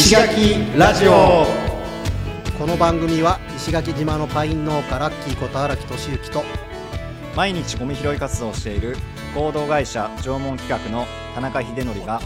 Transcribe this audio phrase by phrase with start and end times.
[0.00, 1.44] 石垣ラジオ。
[2.56, 6.44] この番組は石垣島のパイン農家ラッキーこと荒木俊之と
[7.34, 8.96] 毎日ゴミ拾い活動をしている
[9.34, 11.04] 合同会社縄文企画の
[11.34, 12.20] 田中秀則が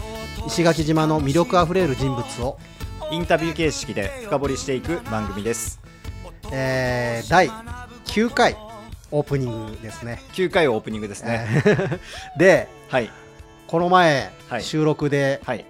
[0.45, 2.59] 石垣島の魅力あふれる人物を、
[3.11, 5.81] インタビュー形式で深掘りしていく番組です。
[6.51, 8.55] えー第9回
[9.09, 10.21] オープニングですね。
[10.33, 11.47] 9回オープニングですね。
[12.37, 13.09] ではい。
[13.65, 14.63] この前、はい。
[14.63, 15.65] 収録ではい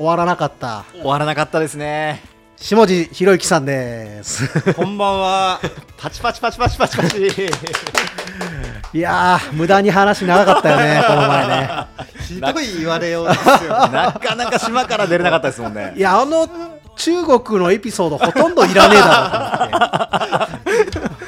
[0.00, 0.86] 終わらなかった。
[0.92, 2.22] 終わらなかったですね。
[2.56, 4.72] 下地博之さんです。
[4.72, 5.60] こんばんは。
[5.98, 7.18] パチパチパチパチパチパチ。
[8.94, 11.86] いやー無駄に話長かったよね この前ね。
[12.26, 15.92] ひどい言われようですよ なかなか島から出れなかったですもんね。
[15.94, 16.48] いやあの
[16.96, 19.76] 中国のエピソードほとんどいらねえだろ
[20.86, 21.20] うと思って。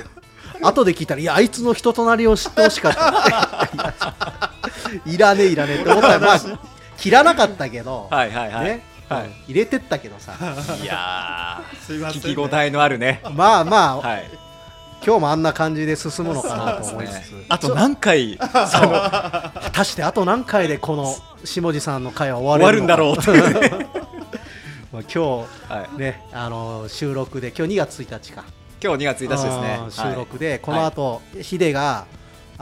[0.63, 3.09] 後で聞いたらいやあいつの人となりを知ってほしかった。
[3.11, 6.72] っていらねえいらねえって思ったらまあ
[7.03, 10.37] 切らなかったけど、はいはいはい、ね、は入れてったけどさ。
[10.81, 13.21] い、いやすいません、ー聞き応えのあるね。
[13.35, 14.31] まあまあ、はい。
[15.05, 21.13] 今日もあんな感じで進むのかなと思いつつ、あと何回果たしてあと何回でこの
[21.45, 23.87] 下地さんの会は終わ終われるのるんだかろうっていうね
[24.93, 25.97] まあ今はい。
[25.97, 28.45] 日ねあの収録で今日2月1日か。
[28.81, 29.81] 今日2月1日ですね。
[29.91, 30.61] 収録で、はい。
[30.61, 32.07] この後、ヒデが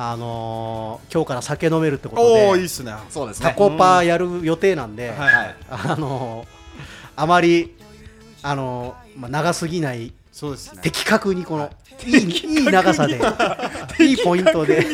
[0.03, 2.95] あのー今日から酒飲めるってことおおいいでっすね。
[3.11, 3.51] そうですね。
[3.51, 5.57] タコパやる予定なんで、はいはい。
[5.69, 6.47] あのー
[7.17, 7.77] あまり
[8.43, 10.81] あのーまあ、長すぎないそうですね。
[10.83, 11.71] 的確にこの
[12.07, 12.17] い。
[12.17, 13.21] いいい長さで
[14.01, 14.87] いいポイントで。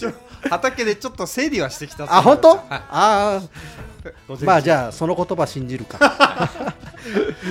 [0.48, 2.58] 畑でちょっと整理はしてきたあ本当、はい。
[2.70, 3.42] ああ
[4.40, 5.98] まあじゃあその言葉信じるか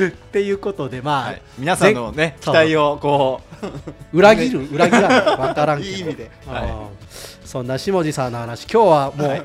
[0.07, 3.41] っていうことでまあ、はい、皆さんのね期待をこ
[4.11, 4.17] う。
[4.17, 5.37] 裏切る裏切らない。
[5.37, 5.89] 分からんけど。
[5.95, 6.31] いい意味で。
[6.45, 7.47] はい。
[7.47, 9.43] そんな下地さんの話今日はもう、はい。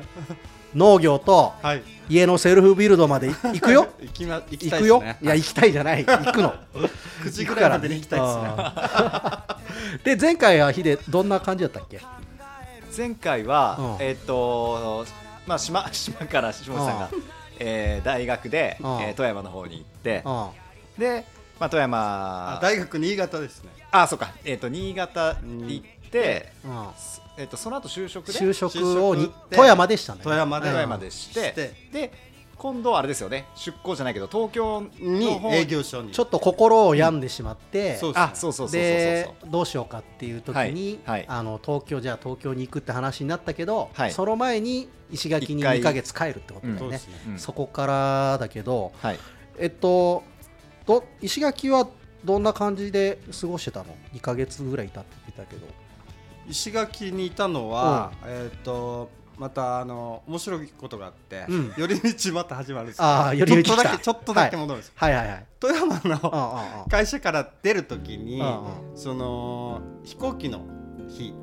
[0.75, 1.83] 農業とはい。
[2.09, 3.87] 家のセルフビルドまで行くよ？
[4.01, 6.05] 行きま行き行くよ、たいや行きたいじゃない。
[6.05, 6.53] 行くの。
[7.23, 8.37] 9時ぐらいまでに行きたいです
[10.09, 10.15] ね。
[10.15, 12.01] で前回はヒデどんな感じだったっけ？
[12.95, 14.05] 前回は、うん。
[14.05, 15.05] えっ、と
[15.47, 17.09] まあ島島から下地さんが、
[17.63, 21.25] えー大学で、えうんー富山の方に行ってうんで、
[21.59, 23.69] まあ、富あ山大学新潟ですね。
[23.91, 24.31] あそうか。
[24.43, 26.87] えっ、と新潟に行って、うん。
[27.37, 28.33] えっ、とその後就職で？
[28.39, 30.21] 就職をに就職で富山でしたね。
[30.23, 31.73] 富山で富山でして、して。
[31.91, 32.11] で
[32.61, 33.47] 今度はあれですよね。
[33.55, 36.11] 出向じゃないけど東京にの方営業所に。
[36.11, 38.23] ちょっと心を病んでしまって、そうですね。
[38.31, 41.21] あそうそうそうどうしようかっていう時に、はい。
[41.21, 41.25] はい。
[41.27, 44.11] あの東京じゃあ東京に行くって話になったけど、はい。
[44.11, 45.79] その前に石垣に一回。
[45.79, 46.79] 2ヶ月帰るってことだよね。
[46.79, 47.13] そうですね。
[47.29, 47.39] うん。
[47.39, 49.19] そこからだけどはい。
[49.57, 50.21] えっと
[50.85, 51.87] ど石垣は
[52.23, 55.65] どんな感じで過ごしてたの？2ヶ月ぐらいいたって言ってたけど。
[56.47, 59.09] 石垣にいたのは、えっ、と
[59.41, 61.73] またあの面白いことがあって、うん。
[61.75, 63.05] 寄り道また始まるんですよ。
[63.05, 65.45] ああ寄り道ちょっとだけちょっとだけ戻るんですよ、はいはいはい。
[65.59, 66.89] 富山のうんうんうん。
[66.89, 68.61] 会社から出るときに、うん
[68.95, 70.61] その飛行機の
[71.09, 71.33] 日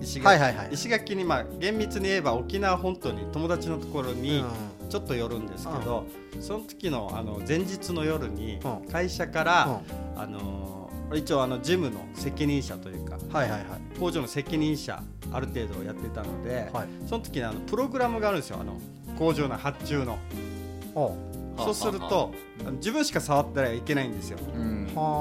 [0.00, 0.68] 石垣,、はいはいはい。
[0.70, 4.42] 石垣にまあ厳密に言えば沖縄本島に友達のところにう
[4.86, 4.88] ん。
[4.88, 6.06] ちょっと寄るんですけど、
[6.38, 8.88] その時のあの前日の夜にうん。
[8.88, 9.80] 会社から、
[10.14, 10.81] あの
[11.16, 13.98] 一応あの事務の責任者というかはいはいはい。
[13.98, 15.02] 工場の責任者
[15.32, 16.88] ある程度やってたので、はい。
[17.06, 18.78] その時にあのプログラムがあるんですよあの
[19.18, 20.18] 工場の発注の。
[20.94, 21.12] おう。
[21.58, 22.32] そうすると
[22.76, 24.38] 自分しか触ったらいけないんですよ。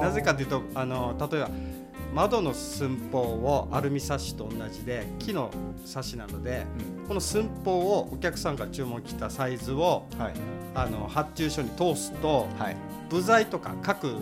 [0.02, 1.50] なぜかというとあの例えば
[2.13, 5.50] 窓の寸法をアルミサッシと同じで木の
[5.85, 6.66] サッシなので
[7.08, 10.34] この寸法をお客さんが注文来たサイズをはい。
[10.73, 12.78] あの発注書に通すとはい。
[13.09, 14.16] 部材とか各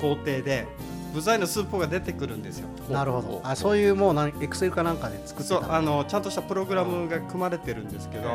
[0.00, 0.66] 工程で
[1.14, 2.68] 部材の寸法が出てくるんですよ。
[2.90, 3.40] なるほど。
[3.44, 8.28] あそういうもうなんエクセルかなんかで作ってそうあのちゃんとしたプログラムが組まれてるんですけど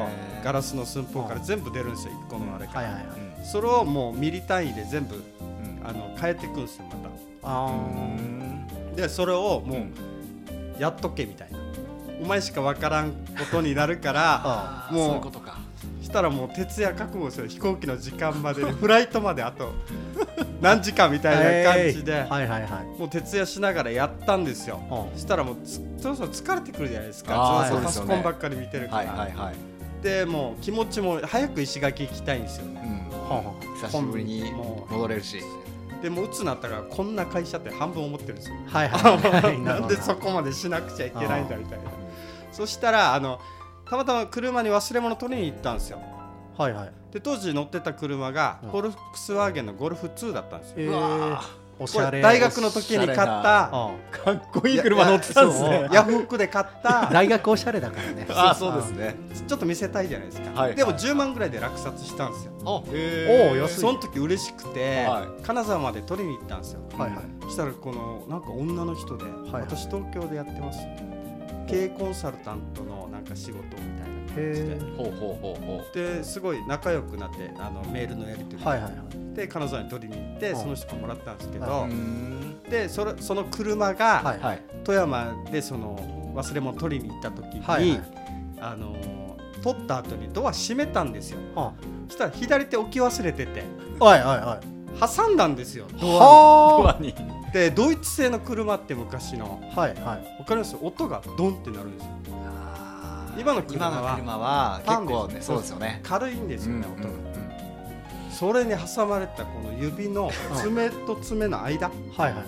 [0.44, 3.10] ガラスの寸法から全部出るんですよ1個のあれから、はいはいは
[3.44, 3.46] い。
[3.46, 5.88] それをもうミリ単位で全部うん。
[5.88, 7.10] あの変えていくんですよま
[7.44, 7.72] あ
[8.96, 11.60] たでそれをもうやっとけみたいな。
[12.22, 13.18] お前しか分からんこ
[13.50, 15.58] とになるから あもうそういうことか。
[16.02, 17.48] したらもう徹夜覚悟する。
[17.50, 19.74] 飛行機の時間まででフライトまであと
[20.62, 22.48] 何時間みたいな感じで、はい。
[22.48, 25.18] はいはいもう徹夜しながらやったんですよ、うん。
[25.18, 27.34] したらもうつそろそろ疲れてくるじゃないですか。
[27.36, 30.04] あーずっとパソコンばっかり見てるから、はいはいはい。
[30.04, 33.10] でもう気持ちも早く石垣行きたいんですよね。
[33.12, 33.20] うん。
[33.30, 34.04] は久し。
[34.04, 34.52] ぶりに
[34.90, 35.42] 戻れるし。
[36.02, 38.56] でもうつなったからこんな会社って半分思ってるんですよ。
[38.72, 39.60] あはいはいはい。
[39.64, 41.86] なんでそこまでしなくちゃいけないんだみたいな。
[42.52, 43.40] そしたらあの
[43.90, 46.00] たまたま車に忘れ物取りに行ったんですよ
[46.60, 46.92] はいはい。
[47.14, 48.70] で当時乗ってた車がうん。
[48.72, 51.42] フォルクスワーゲンのゴルフ2だったんですよ、えうわ
[51.82, 52.22] おしゃれ。
[52.22, 55.90] 大学の時に買ったあかっこいい車乗ってたんですね。
[55.94, 57.08] ヤフオクで買った。
[57.14, 58.28] 大学おしゃれだからね。
[58.36, 59.16] あそうですね。
[59.48, 60.76] ちょっと見せたいじゃないですか、はい。
[60.76, 62.52] でも10万ぐらいで落札したんですよ。
[62.66, 63.80] あおー安い。
[63.80, 66.82] その時嬉しくて、は金沢まで取りに行ったんですよ。
[66.98, 67.20] はいはい。
[67.44, 70.80] そしたらこのなんか女の人で、はい私東京でやってます
[71.70, 73.99] 経営コンサルタントのなんか仕事み
[74.98, 78.98] ほうほうほうほですごい仲良くなってあのメールのやり取り、はいはいは
[79.34, 79.36] い。
[79.36, 80.60] で金沢に取りに行ってうん。
[80.60, 81.88] その人からもらったんですけど、
[82.70, 84.62] でそれその車が、はいはい。
[84.84, 88.02] 富山でその忘れ物取りに行った時に、はいはい。
[88.62, 88.96] あの
[89.64, 91.40] 取った後にドア閉めたんですよ。
[91.56, 91.74] は
[92.08, 93.64] そしたら左手置き忘れてて
[94.00, 95.16] はいはいはい。
[95.16, 97.14] 挟んだんですよドアはにに。
[97.54, 99.60] でドイツ製の車って昔の。
[99.76, 100.40] あはいはい。
[100.40, 100.78] わかります？
[100.82, 102.12] 音がドンってなるんですよ
[103.40, 106.02] 今の車は今の車は結構ねそうですよね。
[106.04, 107.10] 軽いんですよね、うん音が、
[108.32, 110.32] それに挟まれたこの指の
[110.62, 111.90] 爪と爪の間。
[112.18, 112.44] はいはい。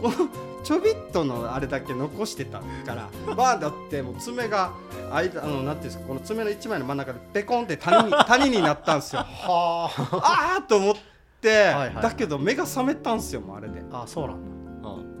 [0.00, 4.72] このちょびっとのあれだけ残してたからバーンだってもう爪が
[5.10, 9.22] 間あのなんていうんですかこの爪の一枚の真ん中でペコンって谷に 谷になったんですよ。
[9.22, 10.56] はあ。
[10.58, 10.94] あと思っ
[11.40, 13.82] て、だけど目が覚めたんですよもうあれで。
[13.92, 14.57] ああそうなんだ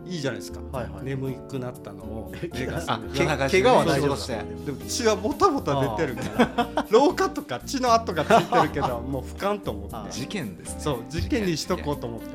[0.08, 1.04] いいじゃないですか、はいはい。
[1.04, 2.32] 眠くなったのを。
[2.54, 4.32] 目があ覚め怪我は大丈夫して
[4.66, 6.86] でも血はボタボタ出てるから。
[6.90, 10.12] 廊下とか血の跡がついてるけどもう不完と思あって。
[10.12, 10.80] 事件ですね。
[10.80, 12.26] そう事件にしとこうと思って。
[12.26, 12.30] う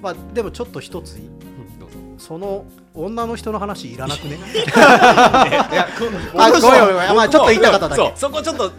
[0.00, 0.02] ん。
[0.02, 1.30] まあでもちょっと一ついい。
[1.78, 1.96] どうぞ。
[2.16, 2.64] その
[2.94, 4.38] 女の人の話いらなくね？
[4.40, 8.12] いやごめんごめんまあちょっと言いたかっただけ。
[8.16, 8.72] そこちょっと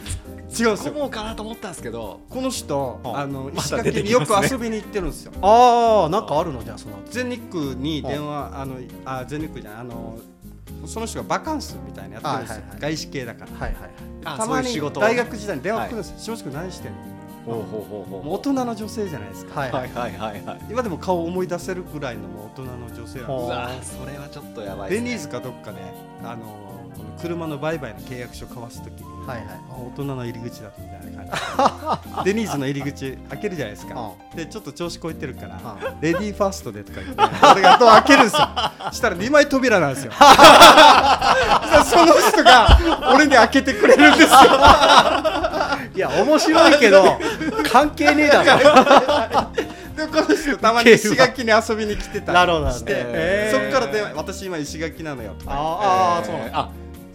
[0.49, 5.31] 違う込もうかなと思ったんですけどこの人ああのま石垣によく遊びに行ってるんですよ。
[5.41, 6.63] ああなんかあるの？
[6.63, 6.95] じゃあその。
[7.09, 10.17] 全日空に電話あのあ全日空じゃないあの
[10.85, 12.81] その人がバカンスみたいなやってるんですよ、はいはいはい。
[12.81, 13.51] 外資系だから。
[13.51, 13.91] はいはいはい。
[14.25, 16.97] あたまに大学時代に電話来るんですよ「下地君何してんの?
[17.45, 18.33] ほうほうほうほう。
[18.33, 19.59] 大人の女性じゃないですか。
[19.61, 19.93] はいははいい。
[19.93, 22.23] はいはいはい今でも顔思い出せるぐらいの
[22.55, 25.77] 大人の女性なんですほうわそれはちょっとやばいデニーズかどっかで
[26.23, 26.68] あの
[26.99, 29.47] この車の売買の契約書交わすときに、はいはい。
[29.47, 34.11] あ大人の入り口だみたいな感じで デニーズの入り口開けるじゃないですか。
[34.35, 38.47] でちょっと調子こいてるからあレディーファーストでとか言って俺がドア開けるんですよ。
[38.91, 40.11] したら2枚扉なんですよ。
[41.85, 42.79] その人が
[43.13, 44.37] 俺に開けてくれるんですよ。
[45.95, 47.19] いや面白いけど
[47.71, 49.49] 関係ねえだろ。
[49.95, 55.59] でこの人たまに石垣に遊びに来てたなるほどなるほどして、そっからで私今石垣なのよとかあー
[56.19, 56.69] あーそうなんだあ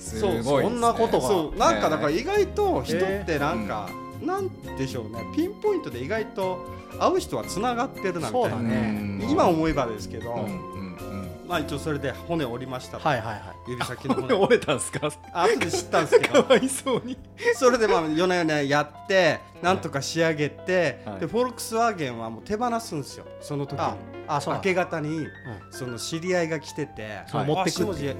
[0.04, 0.62] すそうごいですね。
[0.62, 1.28] そんなことが。
[1.28, 3.88] そうなんかだからえ意外と人ってなんか、
[4.22, 6.66] なんでしょうねピンポイントで意外と
[6.98, 8.96] 会う人はつながってるなみたいな、そうだね。
[8.98, 11.30] うん今思えばですけど、うんうんうん。
[11.48, 12.98] まあ一応それで骨折りました。
[12.98, 13.40] と、はいはいはい。
[13.70, 14.34] 指先の骨。
[14.34, 15.10] 折れたんすか？
[15.32, 17.18] あ後で知ったんですけかどわいそうに。
[17.54, 21.20] それでまあ夜な夜なやってなんとか仕上げて、はい。
[21.20, 23.24] でフォルクスワーゲンはもう手放すんですよ。
[23.40, 23.84] その時に。
[23.84, 23.96] あ
[24.26, 25.26] あそう明け方に、
[25.70, 28.16] その知り合いが来てて、そう持ってくってて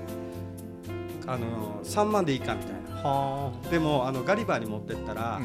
[1.27, 3.03] あの3万でいいかみたいな。
[3.03, 5.41] はでもあのガリバーに持ってったら、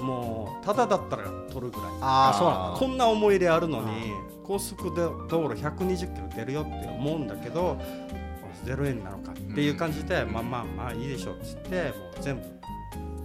[0.00, 1.92] もうただだったら取るぐらい。
[2.00, 4.12] あそうなんこんな思い入れあるのに
[4.44, 4.96] 高速で
[5.28, 7.78] 道路120キロ出るよって思うんだけど
[8.64, 10.32] 0円なのかっていう感じで、うん。
[10.32, 12.42] まあまあまあいいでしょうっつってもう全部。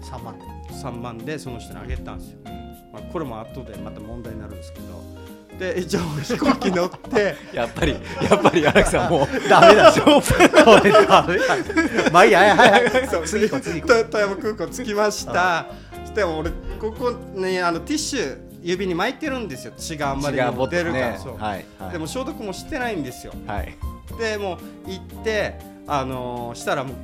[0.01, 0.45] 3万で。
[0.73, 2.39] 3万でその人にあげたんですよ、
[2.91, 4.85] まあ、これも後でまた問題になるんですけど
[5.59, 7.35] で一応飛行機乗って。
[7.53, 10.33] やっぱりやっぱり荒木さんもう ダメだ勝負。
[10.63, 12.11] これダメだ。
[12.11, 12.71] まあいいやはいはい。
[12.89, 14.05] はいそう次行こう次行こう。
[14.05, 15.65] と富山空港着きました。
[16.05, 19.73] そして俺ここにあのティッシュ指に巻いてるんですよ。
[19.77, 21.91] 血があんまり血がぼって出るから、ねはいはい。
[21.91, 23.33] でも消毒もしてないんですよ。
[23.45, 23.77] はい。
[24.19, 24.57] でも
[24.87, 25.55] う行って
[25.87, 26.95] あのーしたらもう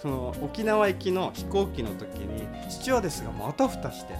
[0.00, 4.14] その沖縄行きの飛行機の時にスチュワーデスがもうあたふたして。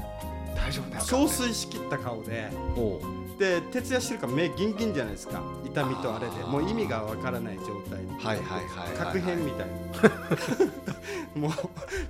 [0.54, 2.48] 大丈夫です憔悴しきった顔で。
[2.76, 5.42] おうで徹夜してるから目ギンギンじゃないですか。
[5.64, 6.32] 痛みとあれで。
[6.44, 8.06] もう意味がわからない状態。
[8.06, 8.96] ではいはいはいはい。
[8.96, 9.74] 確変みたいな。
[11.34, 11.52] もう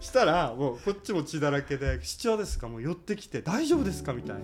[0.01, 3.41] したらもうこっちも血だらけでスチュワーデスがもう寄ってきて。
[3.41, 4.13] 大丈夫ですか？
[4.13, 4.43] みたいな。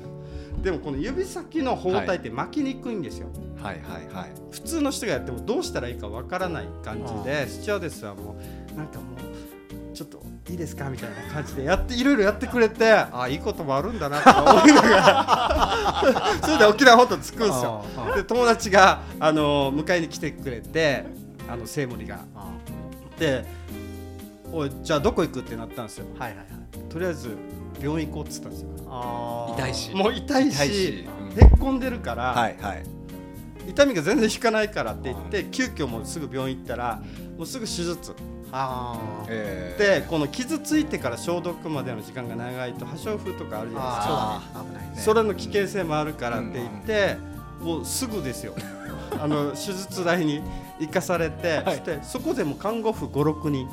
[0.62, 3.28] でもこの指先の包帯って巻きにくいんですよ、
[3.62, 4.33] はいはいはい。
[4.50, 8.37] 普通の人がやってもどうしたらいいかわからない感じでスチュワーデスはも
[8.75, 9.04] うなんかも
[9.92, 16.35] うちょっといいですかみたいな感じでやっていろいろやってくれてああいいこともあるんだなと 思いながら。
[16.43, 17.85] それで沖縄本島着くんですよ。
[18.17, 21.05] で友達が、あのー迎えに来てくれて
[21.49, 22.21] あの生森が。
[22.35, 22.49] あ
[23.19, 23.45] で
[24.52, 26.07] 「おいじゃあどこ行く?」ってなったんですよ。
[26.17, 26.47] ーはいはいはい。
[26.88, 27.31] とりあえず
[27.83, 28.69] 病院行こうっつったんですよ。
[29.59, 29.90] 痛いし。
[29.95, 31.09] もう痛いし痛いし。
[31.38, 32.83] へっこんでるから、はいはい。
[33.69, 37.02] 痛みが全然引かないからって言って急遽もうすぐ病院行ったら
[37.37, 38.14] もうすぐ手術
[38.52, 39.26] あー。
[39.28, 40.00] えー。
[40.00, 44.07] でこの傷ついてから消毒までの時間が長いと破傷風とかあるじゃないですか。
[44.09, 44.59] あー。
[44.59, 44.69] そうだね。
[44.71, 45.00] 危ないね。
[45.00, 47.17] それの危険性もあるからって言って、
[47.61, 48.55] もうすぐですよ。
[49.21, 50.43] あの手術台に
[50.78, 51.64] 行かされて、はい。
[51.64, 53.69] そしてそこでも看護婦56人。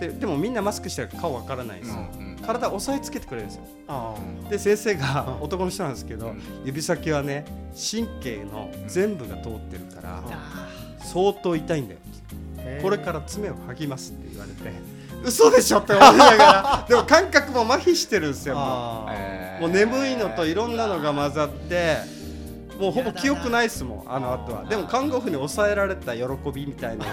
[0.00, 3.62] ででもみんなマスクしてるから顔わからないんですよ、うんうん体押さえつけてくれるんですよ。
[3.88, 4.14] あ
[4.48, 6.42] で先生が 男の人なんですけど、うん。
[6.64, 10.68] 指先はね神経の全部が通ってるから、あ
[11.00, 12.00] 相当痛いんだよ
[12.82, 14.72] これから爪を剥ぎますって言われて
[15.24, 19.08] 嘘でしょって思いながら でも感覚も麻痺してるんですよも
[19.58, 19.62] う。
[19.62, 21.96] もう眠いのといろんなのが混ざって
[22.78, 24.64] もうほぼ記憶ないですもんあの後は。
[24.64, 26.22] でも看護婦に抑えられた喜
[26.54, 27.06] びみたいな。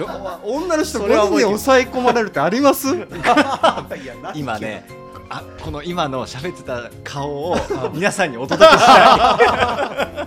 [0.44, 2.86] 女の人5人に抑え込まれるってあります？
[4.34, 4.84] 今ね
[5.30, 7.56] あこの今の喋ってた顔を
[7.92, 10.26] 皆さんにお届けした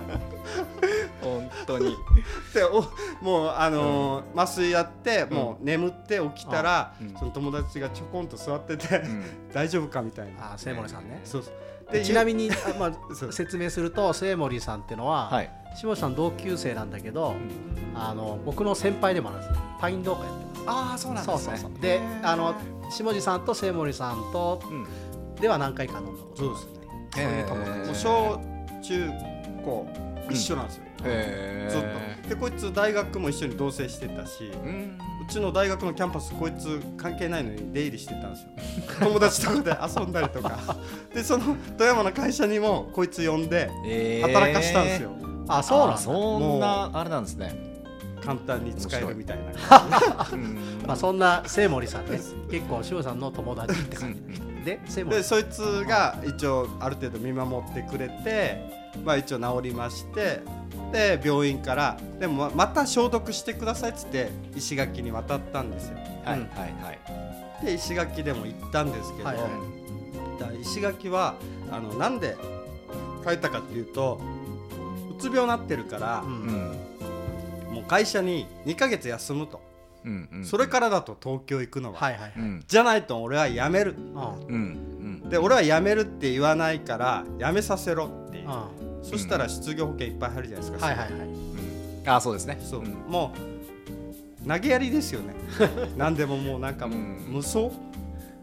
[1.24, 1.96] 本当に。
[2.52, 2.84] でお
[3.22, 7.14] もうあのー麻酔やってもう眠って起きたら、うん。
[7.18, 9.24] その友達がちょこんと座ってて、うん。
[9.52, 10.52] 大丈夫かみたいな。
[10.52, 11.20] あ清森さんね。
[11.24, 11.54] そうそう。
[11.92, 12.92] でちなみにまあ、
[13.30, 15.50] 説明すると清森さんっていうのは、はい。
[15.76, 17.34] 下森さん同級生なんだけど、
[17.94, 19.52] あの僕の先輩でもあるんです。
[19.52, 20.62] ねパイン同会やってます。
[20.66, 21.56] ああそうなんそうですね。
[21.58, 22.54] そうそうであの
[22.90, 24.86] 下地さんと清森さんとうん。
[25.40, 26.84] では何回か飲んだことそうですね。
[27.10, 27.78] そういう友達。
[27.80, 28.40] もう小
[28.82, 29.10] 中
[29.64, 29.86] 高
[30.30, 30.93] 一緒なんですよ、へ
[31.68, 31.80] ずっ
[32.22, 32.28] と。
[32.28, 34.98] でこいつ大学も一緒に同棲してたし、うん。
[35.26, 38.48] うちの大学のキャンパスこいつ関係ないのに出入りしてたんですよ。
[39.00, 40.76] 友達とかで遊んだりとか。
[41.14, 44.28] でその富山の会社にもこいつ呼んでえー。
[44.28, 45.10] 働かしたんですよ、
[45.48, 47.74] あそうなんそんなあれなんですね。
[48.24, 50.26] 簡単に使えるみたいな。
[50.32, 50.82] うん。
[50.86, 52.18] まあ、そんな清森さんね。
[52.50, 54.54] 結構下地さんの友達って感じ。
[54.64, 60.40] ででそいつが一応ある程度見守ってくれてまあ一応治りまして
[60.94, 65.96] で病院からでもままた消毒してくださいっつって石垣に渡ったんですよ。
[66.24, 66.48] はいうん。
[66.50, 66.92] はいは
[67.62, 67.66] い。
[67.66, 69.42] で石垣でも行ったんですけど、はいは
[70.52, 70.60] い。
[70.60, 71.34] 石垣は
[71.72, 72.36] あのなんで
[73.26, 74.20] 帰ったかっていうと
[75.18, 76.28] うつ病になってるからう、ん。
[76.28, 79.60] うんもう会社に2ヶ月休むと、
[80.04, 80.44] うんうん。
[80.44, 82.64] それからだと東京行くのは、はいはいはい、うん。
[82.68, 85.28] じゃないと俺は辞めるうんうん。
[85.28, 91.20] で俺は辞めるって言わないから辞めさせろっていう、うんそしたら失業保険いっぱい入るじゃないですか、はいはいはい。
[91.20, 92.10] うん。
[92.10, 92.58] あそうですね。
[92.62, 92.86] そう、ん。
[93.08, 93.32] も
[94.44, 95.34] う投げやりですよね。
[95.96, 97.26] 何でももうなんかもううん。
[97.28, 97.70] 無双？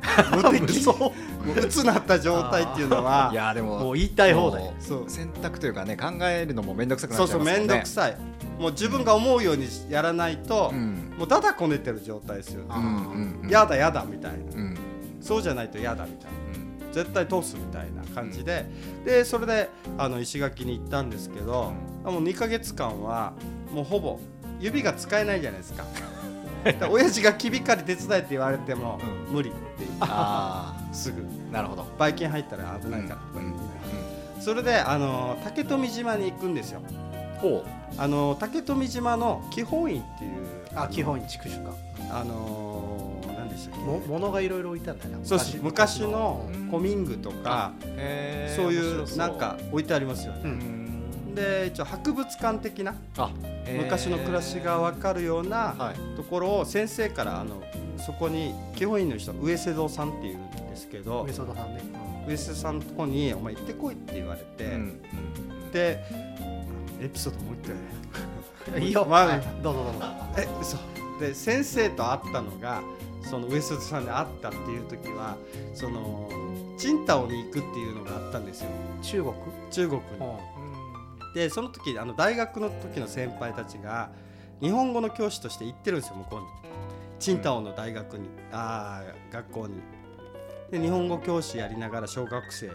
[0.35, 1.13] 無敵も
[1.45, 4.71] う鬱なった状態っていうのはいやでももう言いたい放題。
[4.79, 5.03] そう。
[5.07, 8.61] 選択というかね考えるのも面倒くさくなそうそうっちゃいますもんね面倒くさい。
[8.61, 11.13] もう自分が思うようにやらないと、うん。
[11.17, 13.49] もうだだこねてる状態ですよ、あうんうんうん。
[13.49, 14.37] やだやだみたいな。
[14.55, 14.77] うん。
[15.21, 16.37] そうじゃないとやだみたいな。
[16.37, 16.40] うん
[16.91, 18.65] 絶対通すみたいな感じで、
[19.05, 23.33] でそれであの石垣に行ったんですけど、もう2ヶ月間は
[23.73, 24.19] もうほぼ
[24.59, 25.85] 指が使えないじゃないですか。
[26.91, 29.57] 親父がきびかり手伝えって言われても、う無理って
[30.93, 31.21] すぐ。
[31.21, 31.85] あなるほど。
[31.97, 36.81] ばい菌入ったら危ないからとか言って、それであの竹富島に行くんですよ。
[37.39, 37.65] ほ
[37.97, 40.31] あの竹富島の基本院っていう
[40.75, 41.71] あ基本畜種か。
[42.11, 43.10] あの
[43.51, 45.25] でしたっけも物がいろいろ置いてあるんだよね。
[45.25, 46.49] そうです昔の。
[46.53, 46.67] うん。
[46.69, 48.55] 古民具とか、へー。
[48.55, 51.35] そういうなんか置いてありますよね、うん。
[51.35, 52.95] で一応博物館的な
[53.77, 56.15] 昔の暮らしが分かるようなはい。
[56.15, 57.61] ところを先生からあの
[57.97, 61.81] そこに基本院の人上瀬戸さんっていうんですけど上曽田さんね、
[62.27, 65.01] 上瀬戸さんのとこに「お前行ってこい」って言われて、うん。
[65.71, 66.03] で
[67.01, 67.75] エピソードもう一回。
[68.83, 69.41] いいよ、まあはい。
[69.63, 69.99] どうぞどうぞ。
[70.37, 70.77] え嘘
[71.19, 72.81] で先生と会ったのが
[73.23, 75.37] その上瀬戸さんで会ったっていう時は
[75.73, 76.29] その
[76.77, 78.69] チンタオに行くっていうのがあったんですよ。
[79.01, 79.33] 中国、
[79.71, 80.07] 中国に。
[80.17, 81.33] うん。
[81.33, 84.09] でその時あの大学の時の先輩たちが
[84.61, 86.45] 日本語の教師として行ってるんですよ向こうに。
[87.19, 89.75] チンタオの大学に、あー学校に。
[90.71, 92.73] で日本語教師やりながら小学生の、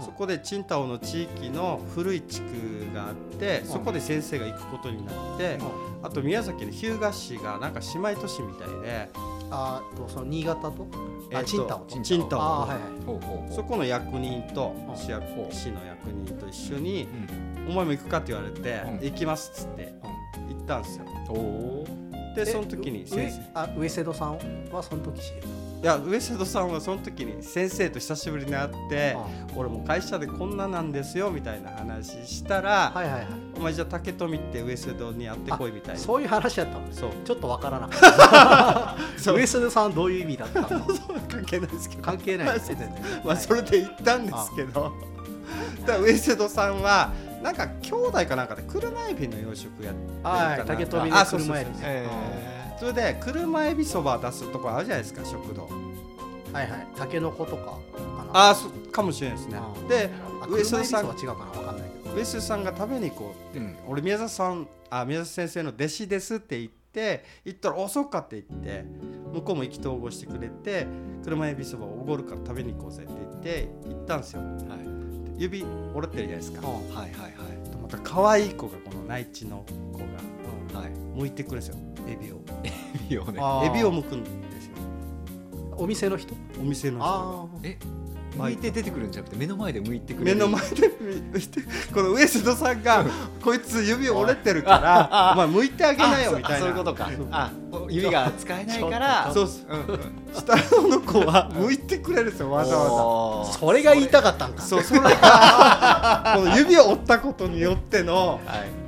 [0.00, 5.58] そこでチンタオの地域の古い地区があってそこで先生が行くことになって、
[6.02, 9.08] あと宮崎の日向市がなんか姉妹都市みたいで、
[9.50, 10.86] あーとその新潟と？
[11.32, 11.78] あえっとチンタオ。
[11.80, 12.40] とチンタオ。
[12.42, 13.04] あーはいはい。
[13.06, 13.52] ほうほうほう。
[13.54, 14.96] そこの役人とうん。
[14.96, 17.08] 市役市の役人と一緒に
[17.66, 19.92] うん「お前も行くか?」って言われてうん「行きます」っつって
[20.48, 21.04] 行ったんですよ。
[22.34, 23.38] でえその時にう先生。
[23.38, 24.38] 上あ上瀬戸さん
[24.70, 25.40] はその時知り
[25.80, 33.26] いや上瀬戸さんはその時に先生と久しぶりに会ってあ俺も会社でこんななんですよみたいな話したら、はいはいはい。
[33.56, 36.00] お前じゃあ竹富って上瀬戸に会ってこいみたいな。
[36.00, 37.10] そういう話だったんですそう。
[37.24, 39.30] ちょっとわからなかった。
[39.32, 40.68] 上瀬戸さんはどういう意味だったの？
[41.30, 42.02] 関係ないですけど。
[42.02, 44.92] 関係ないです まあねまあそれで行ったんですけど。
[45.82, 51.56] だから上瀬戸さんはなんか兄弟かなんかで車エビの養殖やってるかはない竹富であそうそうそう。
[51.56, 51.78] 車エビね。
[51.84, 55.68] えそれで車エビそば出すとこあるじゃないですか食堂。
[56.52, 56.86] はいはい。
[56.96, 58.30] タケノコとかかな。
[58.32, 59.58] ああそうかもしれないですね。
[59.88, 62.14] であ上車杉さんは違うかなわかんないけど。
[62.14, 63.50] 上杉さんが食べに行こう。
[63.50, 63.76] って、うん。
[63.88, 68.84] 俺宮沢さんあ宮沢先生の弟子ですって言って行ったら「おそうか」って言って
[69.34, 70.86] 向こうも意気投合してくれて
[71.24, 74.40] 車エビそばおごるから食べに行こうぜって言って行ったんですよ。
[74.40, 75.42] はい。
[75.42, 76.60] 指折れてるじゃないですか。
[76.60, 76.94] うん。
[76.94, 77.38] はいはい
[77.82, 80.04] また可愛い子がこの内地の子が
[80.74, 80.84] はい。
[80.84, 81.76] はい剥いてくるんですよ。
[82.06, 82.40] エビを。
[82.62, 82.70] エ
[83.10, 83.38] ビをね。
[83.40, 83.70] あー。
[83.72, 84.76] エビを剥くんですよ。
[85.76, 86.32] お店の人？
[86.60, 87.04] お店の人。
[87.04, 87.76] があえ
[88.36, 90.92] 剥いて出てくるんじゃなくて目の前で剥いてくれ目るの前で
[91.32, 91.60] 見て
[91.92, 93.04] この上杉さんが
[93.42, 96.56] こいつ指折れてるからお前剥いてあげなよみたいな。
[96.56, 97.10] あそういうことか。
[97.32, 97.50] あ
[97.88, 99.32] 指が使えないから。
[99.34, 100.00] そうそううんうん。
[100.32, 100.54] 下
[100.88, 102.92] の子は剥いてくれるんですよわざわ
[103.40, 103.48] おー。
[103.48, 104.60] あそれが言いたかったんか。
[104.60, 108.87] ざそうそれがこの指を折ったことによってのはい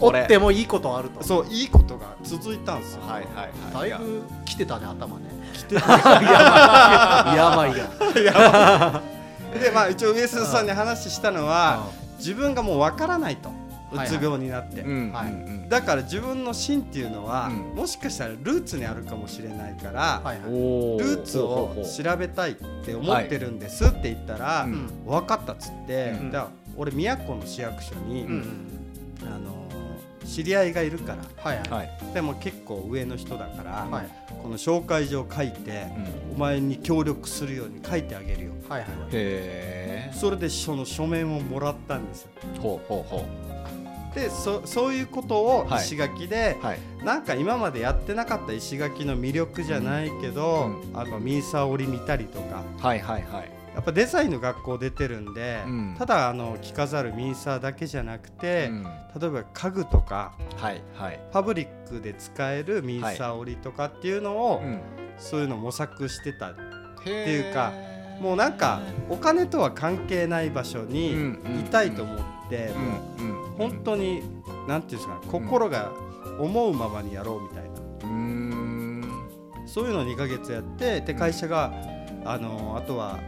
[0.00, 1.22] 折ってもいいことあると。
[1.22, 3.02] そういいことが続いたんですよ。
[3.02, 3.90] はいはいはい。
[3.90, 5.24] だいぶ来てたね頭ね。
[5.52, 5.82] 来て や
[7.54, 7.76] ばい。
[7.76, 9.02] や
[9.60, 13.50] でまあ一応上杉さんに話したのはう自分がもう分からないと
[13.92, 14.08] うはい。
[14.08, 14.84] つ病になって、
[15.68, 17.76] だから自分の芯っていうのは、うん。
[17.76, 20.46] もしかしたらルーツにあるかもしれないから、はいはい。
[20.48, 24.66] おルーツを調べたいって思ってるんですって言ったら、
[25.06, 26.32] 分かったっつって、うん。
[26.76, 28.85] 俺宮古の市役所に、うんうん
[29.26, 29.66] あのー
[30.26, 31.18] 知り合いがいるから。
[31.42, 31.70] はいはい。
[31.70, 31.90] はい。
[32.12, 34.08] でも結構上の人だから、はい。
[34.42, 35.86] この紹介状書いて、
[36.34, 38.52] お前に協力するように書いてあげるよ。
[38.68, 38.90] はいはい。
[39.12, 42.30] へそれでその書面をもらったんですよ。
[42.54, 43.24] えほうほうほ
[44.14, 45.84] でそそういうことをはい。
[45.84, 46.78] 石垣で、うはい。
[47.04, 50.98] なんか今までやってなかった石垣の魅力じゃないけど、うん。
[50.98, 52.64] あのミンサー織り見たりとか。
[52.78, 55.94] はいはいはいやっぱデザインの学校出てるんで、うん。
[55.98, 58.82] ただあの着飾るミンサーだけじゃなくて、うん。
[58.84, 61.20] 例えば家具とかはいはい。
[61.30, 64.80] ファブリックで使えるミンサー織りとかっていうのを、うん。
[65.18, 66.54] そういうの模索してたっ
[67.04, 67.72] ていうか
[68.20, 72.18] もうなんかお金とは関係ない場所にいたいと思っ
[72.50, 72.72] て、
[73.18, 74.20] うんうん本当に
[74.68, 75.90] なんていうんですかね心が
[76.38, 77.76] 思うままにやろうみたいな。
[79.66, 81.72] そういうのを2ヶ月やってで会社が、
[82.24, 83.18] あのあとは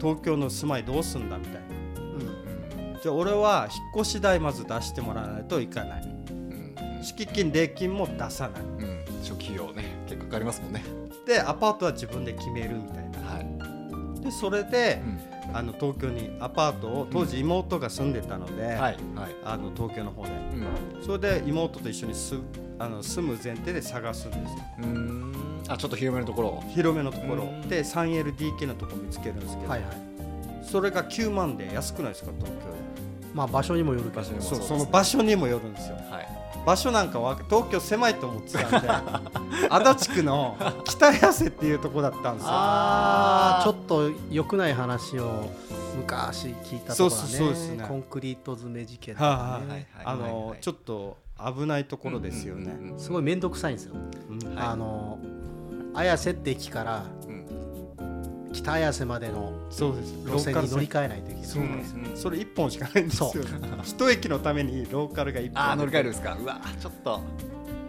[0.00, 1.60] 東京の住まいどうすんだみたいな。
[2.00, 3.00] うん。
[3.02, 6.02] じゃあ俺は引っ越し代まず出してもらわないといかない。
[6.02, 6.74] うん。
[7.02, 8.62] 敷金礼金も出さない。
[8.62, 9.04] うん。
[9.22, 10.82] 初期費用ね結構かかりますもんね。
[11.26, 13.18] でアパートは自分で決めるみたいな。
[13.20, 14.20] はい。
[14.20, 15.20] でそれでう、ん。
[15.54, 18.96] あの東京にアパートを当時妹が住んでたので、はいはい。
[19.44, 20.30] あの東京の方で。
[20.30, 21.04] うん。
[21.04, 22.40] それで妹と一緒に住
[22.78, 24.48] あの住む前提で探すんですよ。
[24.78, 25.32] うーん
[25.68, 26.48] あちょっと広めのところ。
[26.48, 27.44] を広めのところ。
[27.44, 27.68] うん。
[27.68, 29.92] で 3LDK のところ見つけるんですけど、はいはい。
[30.64, 32.58] それが9万で安くないですか東京。
[33.34, 34.16] まあ場所にもよるけど。
[34.16, 34.42] 場所にも。
[34.42, 35.96] そねその場所にもよるんですよ。
[36.10, 36.42] はい。
[36.64, 38.88] 場所なんかは東京狭いと思ってたんで
[39.68, 42.50] 足立区の北谷瀬っていうとこだったんですよ。
[42.52, 45.50] ああちょっと良くない話を
[45.96, 47.28] 昔聞いたところだね。
[47.28, 47.84] そうですね。
[47.86, 53.00] コンクリート詰め事件とはあかねはあはいあの、はいちょっと危ないところですよね、うんうんうん。
[53.00, 53.94] すごい面倒くさいんですよ、
[54.30, 54.54] うん。
[54.54, 54.66] はい。
[54.66, 55.18] あの
[55.94, 57.42] 綾瀬って駅からうん。
[58.52, 60.12] 北綾瀬までのそうです。
[60.26, 61.44] 路線に乗り換えないといけない。
[61.44, 63.32] そうですよ、うんそれ一本しかないんですよ。
[63.82, 65.62] 一駅のためにローカルが一本。
[65.62, 66.36] あー乗り換えるんですか。
[66.40, 67.20] うわちょっと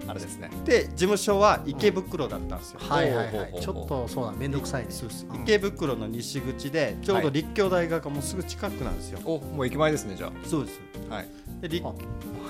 [0.07, 0.49] あれですね。
[0.65, 3.61] で事務所は池袋だったんですよ、はいはいほうほうほうはい。
[3.61, 4.31] ちょっとそうだ。
[4.33, 4.87] 面倒くさいね。
[4.91, 5.25] そうです。
[5.29, 5.41] うん。
[5.43, 10.79] 池袋の西口でちょうど立教大学がもうすぐ近くなんですよ、おもう駅前ですねじゃそうです。
[11.09, 11.27] あはい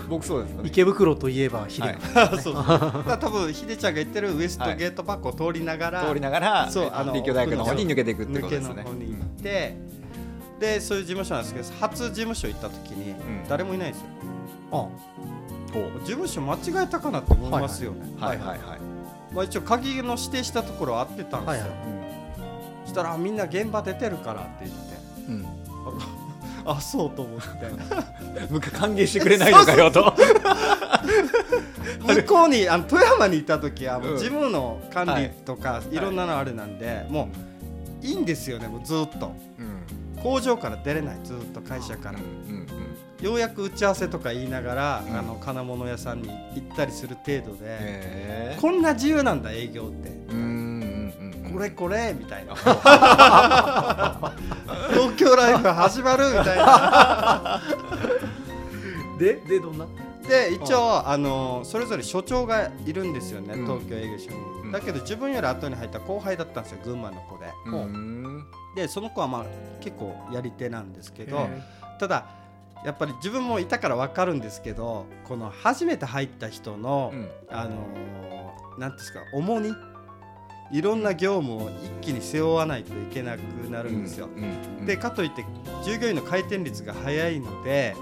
[0.10, 0.62] 僕そうですね。
[0.66, 1.98] 池袋といえば秀はい。
[2.14, 2.54] 川そう。
[2.56, 8.76] だ多分ひでちゃんが言ってるウエストゲートパックを通りながら、通りながらそうあの立教大学の方に抜けていくってことですね。
[8.76, 9.78] の方に行って、
[10.60, 13.16] でそういう事務所なんですけど初事務所行った時にん。
[13.48, 14.08] 誰もいないんですよ、
[14.72, 14.76] あ。
[14.76, 14.90] ほ
[16.04, 18.38] 事務所間違えたかなって思いますよね、うはい。
[18.38, 18.60] はいはい
[19.34, 21.70] まあ、一応鍵の指定したところは合ってたんですよ、はいはい。
[22.86, 24.94] そしたらあみんな現場出てるからって言って。
[25.30, 25.46] うん
[26.66, 27.46] あそうと思って
[28.72, 30.14] 歓迎してくれないのかよと。
[32.06, 34.18] 向こうにあの富山にいた時はもううん。
[34.18, 35.96] 事務の管理とかい。
[35.96, 37.30] いろんなのあれなんで、も
[38.02, 39.34] ういいんですよねもうずっと。
[39.60, 39.64] う
[40.20, 40.22] ん。
[40.22, 42.20] 工場から出れないずっと会社から。
[43.22, 45.18] ようやく打ち合わせとか言いながら、うん。
[45.18, 50.10] あの金物屋さんに行ったりする程度で、へこんな自由なんだ営業って、
[51.54, 52.56] これこれみたいな。
[54.90, 57.62] 東京ライフ始まるみたいな。
[59.20, 59.86] ででどんな？
[60.28, 63.66] で一応あのそれぞれ所長がいるんですよね、うん。
[63.66, 64.72] 東京営業所に、うん。
[64.72, 67.46] だけど自分より後に入った後輩だったんですよ群馬の子で。
[67.68, 68.48] うん。
[68.76, 69.46] でその子はまあ
[69.80, 71.62] 結構やり手なんですけどへ
[72.00, 72.26] ただ
[72.84, 77.30] やっぱり自分もいたから分かるんですけどこの初めて入った人の、うん。
[77.52, 78.24] あのー
[78.78, 79.74] なんですか重荷
[80.74, 81.70] いろんな業務を
[82.02, 84.28] 一気に背負わないといけなくなるんですよ。
[84.36, 85.46] うんでかといって
[85.86, 87.96] 従業員の回転率が早いので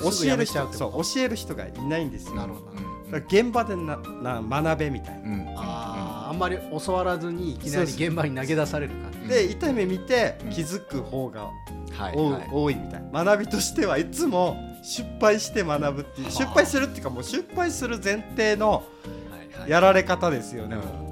[0.00, 2.34] 教える人がいないんですよ。
[2.36, 3.18] なるほど。
[3.28, 5.20] 現場でなな学べみたいな。
[5.20, 9.28] うんあーあんまり教わらずにいきなり現場に投げ出される感じ。
[9.28, 10.50] で痛い目見てうん。
[10.50, 11.50] 気づく方が
[11.92, 12.48] はい多い,、はい。
[12.52, 13.24] 多いみたいな。
[13.24, 16.30] 学びとしてはいつも失敗して学ぶっていうはあ。
[16.30, 18.82] 失敗するっていうかもう失敗する前提のは
[19.56, 19.70] いはい。
[19.70, 20.76] やられ方ですよね。
[20.76, 21.09] うん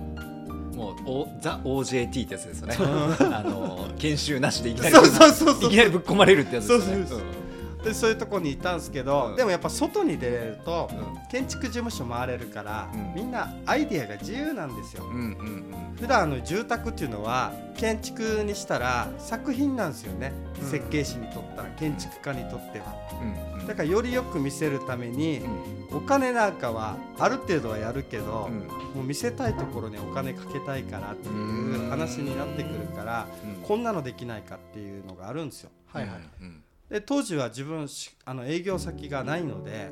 [0.79, 2.77] もうおザ OJT ってやつですよね。
[2.79, 5.69] あの研修なしでいきなりそうそうそうそう。
[5.69, 7.07] いきなりぶっ込まれるってやつですよね。
[7.07, 7.27] そうそう
[7.83, 9.37] でそういうところにいたんですけど、うん。
[9.37, 13.15] でもやっぱ外に出れると、う建築事務所回れるから、うん。
[13.15, 15.05] みんなアイディアが自由なんですよ。
[15.05, 15.97] んうんうん。
[15.99, 20.69] 普段あの住宅っていうのは建築にしたら作品なんですよね、うん。
[20.69, 22.95] 設計士にとったら建築家にとっては。
[23.23, 23.67] うんうん。
[23.67, 25.39] だからよりよく見せるために
[25.91, 25.99] うん。
[25.99, 28.67] お金なんかはある程度はやるけど、うん。
[28.95, 33.63] もう見せたいところにお金かけたいからっていう話になってくるからうん。
[33.63, 35.71] こんなのできないかっていうのがあるんですよ。
[35.87, 36.21] はいはい。
[36.43, 39.91] うんで当時は自分しあの営業先がないので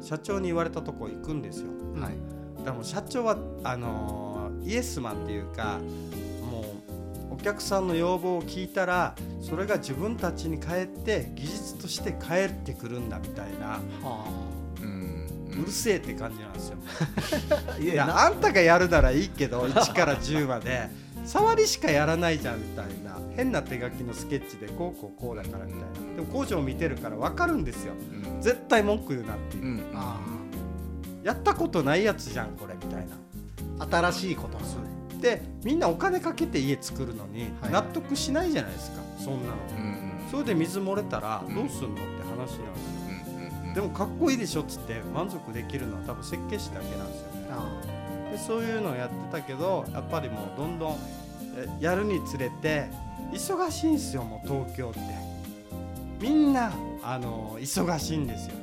[0.00, 1.70] 社長に言われたとこ行くんですよ。
[1.70, 2.12] うんはい。
[2.58, 5.78] だからもう社長はあのーイエスマンっていうか
[6.50, 6.74] も
[7.30, 14.24] うお客さんの要望を聞いたらそれが自分たちに返って技術として返ってくるんだみたいなは
[14.82, 16.78] うんうるせえって感じなんですよ。
[17.80, 20.88] いやあんたがやるならいいけど1から10まで
[21.26, 26.14] 触りしかやらないじゃんみたいな変な手書きのスケッチでこうこうこうだからみたいな。
[26.16, 27.92] でも工場を見てるから分かるんですよ。
[27.94, 28.40] うん。
[28.40, 29.64] 絶対文句言うなっていう。
[29.64, 30.20] うんあ
[31.24, 33.06] やったことないやつじゃんこれみたい
[33.78, 33.84] な。
[33.84, 34.56] ー新しいこと。
[34.58, 34.82] ですね。
[35.20, 39.02] でみんなお金かけて家作るのにはい納得しないじゃないですか。
[39.18, 39.56] そんなの。
[39.78, 41.54] うんうんそれで水漏れたらうん。
[41.54, 42.62] どうすんのって話なんですよ。
[43.62, 47.48] うんうんでもかっこいいでしょっつって満足できるのは多分設計士だけなんですよね。
[47.50, 47.95] あ
[48.36, 50.98] でそういうのをやってたけどやっぱりもうどんどん
[51.56, 52.86] えやるにつれて
[53.32, 55.00] 忙しいんですよもう東京って。
[56.20, 56.72] みんな
[57.02, 58.54] あの忙しいんですよ。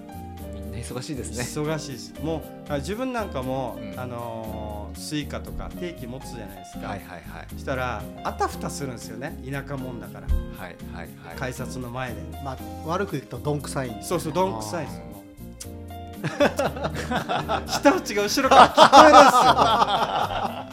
[0.54, 1.44] みんな忙しいですね。
[1.44, 2.14] 忙しいです。
[2.24, 4.00] もうあ自分なんかも、うん。
[4.00, 7.60] あの Suica とか定期持つじゃないですか、はいはいはい。
[7.60, 9.38] したらあたふたするんですよね。
[9.48, 10.28] 田舎もんだから。
[10.28, 10.34] は
[10.70, 11.36] いはいはい。
[11.38, 12.22] 改札の前で。
[12.22, 12.58] ーまあ
[12.88, 15.13] 悪く言うとどんくさいんですそうそうどんくさいです
[17.68, 19.36] 舌打ちが後ろから聞こえるんです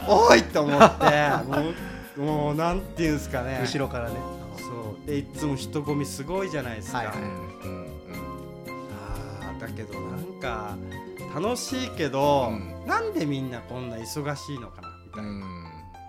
[0.07, 0.17] よ。
[0.17, 1.05] おいと思って。
[1.45, 3.59] もうもうなんていうんですかね。
[3.61, 4.15] 後ろからね。
[4.57, 5.07] そう。
[5.07, 7.87] でいつも人混みすごいじゃないですか、はいはいうんうん。
[9.41, 10.75] あーだけどなんか
[11.35, 12.87] 楽しいけど、うん。
[12.87, 15.65] なんでみんなこんな忙しいのかなみたいな、うん。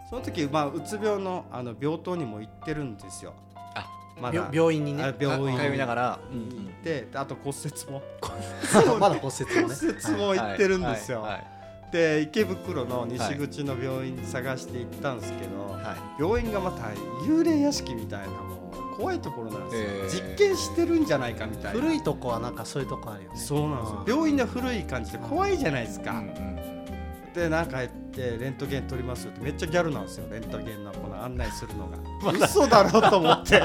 [0.08, 3.34] その時、まあ、うつ病のあの病棟にも行ってるんですよ。
[3.51, 3.51] あ
[4.22, 4.36] まだ。
[4.36, 5.02] 病病院にね。
[5.02, 6.18] あ病院通いながら。
[6.30, 8.02] に行って、であと骨折も。
[8.98, 9.74] まだ骨折もね。
[9.74, 11.32] 骨折も行ってるんですよ、はい。
[11.32, 11.46] はい。
[11.92, 16.22] で池袋の西口の病院探して行ったんですけど、はい。
[16.22, 16.84] 病院がまた
[17.26, 20.28] 幽霊屋敷みたいなもう怖いところなんですよ、へー。
[20.30, 21.80] 実験してるんじゃないかみたいな。
[21.80, 23.38] 古いとこはなんかそういうとこあるよね。
[23.38, 24.04] そうなんですよ。
[24.06, 26.61] 病院で古い感じで怖いじゃないですか、うんうん
[27.34, 31.98] でなんか入ってレントゲン撮りますよってめっちゃギャルなんですよレントゲンのこの案内するのが。
[32.46, 33.56] 嘘だろと思って。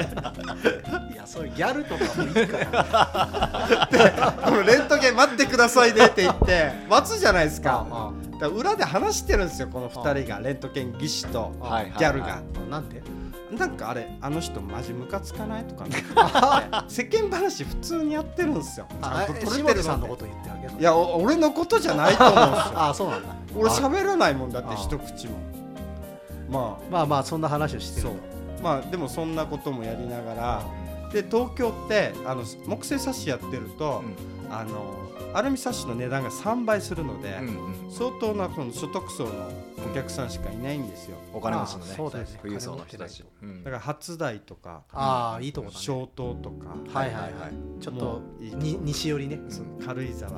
[1.12, 7.86] いやそういうギャルとかもいいからこのレントゲン待ってくださいねって言って待つじゃないですか。
[7.90, 11.52] あだ裏で話してるんですよこの2人がレントゲン技師と
[11.98, 13.02] ギャルが、はあなんて
[13.50, 15.86] なんかあれあの人マジムカつかないとか
[16.86, 18.86] 世間話普通にやってるんですよ。
[18.90, 22.72] ちゃんとえ撮れてるので下手さんのこと言ってるわけいやお俺のことじゃないと思うんですよ。
[22.76, 25.38] あそうなんだ俺喋らないもんだってあ一口も。
[26.50, 28.62] ままあまあそんな話をしてるあそう。
[28.62, 30.62] まあでもそんなこともやりながら。
[31.12, 34.02] で東京ってあの木製冊子やってると、
[34.50, 34.94] あの
[35.32, 37.90] アルミ冊子の値段が3倍するので、うんうん。
[37.90, 39.30] 相当なこの所得層の
[39.90, 41.16] お客さんしかいないんですよ。
[41.32, 42.38] お金持ちのねまあそうだよね。
[42.42, 43.24] 富裕層の人たち。
[43.42, 43.64] うん。
[43.64, 45.80] だから初台とかああいいとこだね。
[45.80, 47.82] 小東とか、はいはいはい。
[47.82, 49.40] ちょっとに西寄りね。
[49.48, 50.30] そう軽井沢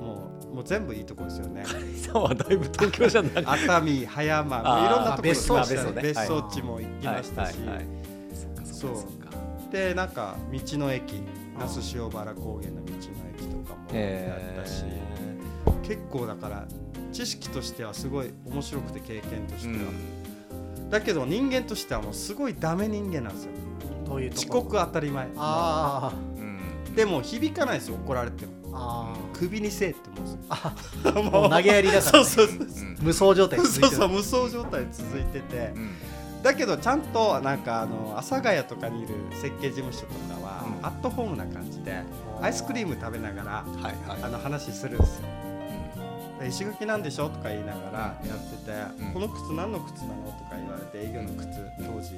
[0.00, 1.64] もうもう全部いいとこですよね。
[1.96, 3.44] さはだいぶ東京じゃない。
[3.46, 6.02] 熱海葉山いろんなとこ別荘行きました別荘ね。
[6.02, 7.86] 別荘地も行きましたし、はいはいはい。
[8.34, 9.30] そっかそっかそっか。
[9.70, 11.22] でなんか道の駅
[11.58, 12.98] 那須塩原高原の道の
[13.36, 14.84] 駅とかもやったし、
[15.82, 16.66] 結構だから
[17.12, 19.90] 知識としてはすごい面白くて経験としては、
[20.90, 23.52] だけど人間としてはもうすごいダメ人間なんですよ。
[24.06, 25.28] どういうと遅こ刻当たり前。
[25.36, 26.94] あうん。
[26.96, 28.49] でも響かないですよ怒られても
[28.80, 32.62] ああ首にせえって思 うんですよあもう投げやりだから、ね、そうそうそうう。
[32.64, 32.96] ん。
[33.00, 33.86] 無双状態続いてる。
[33.88, 35.72] そうそう無双状態続いてて。
[35.74, 35.90] うん。
[36.42, 40.86] だけどちゃんとなんかあの阿佐ヶ谷とかにいる設計事務所とかは、うん。
[40.86, 42.02] アットホームな感じで
[42.40, 43.64] アイスクリーム食べながら
[44.22, 45.26] あの話するんですよ。
[46.40, 49.12] で石垣なんでしょとか言いながらやってて、うん。
[49.12, 51.46] この靴何の靴なのとか言われて営業の靴
[51.78, 52.14] 当時。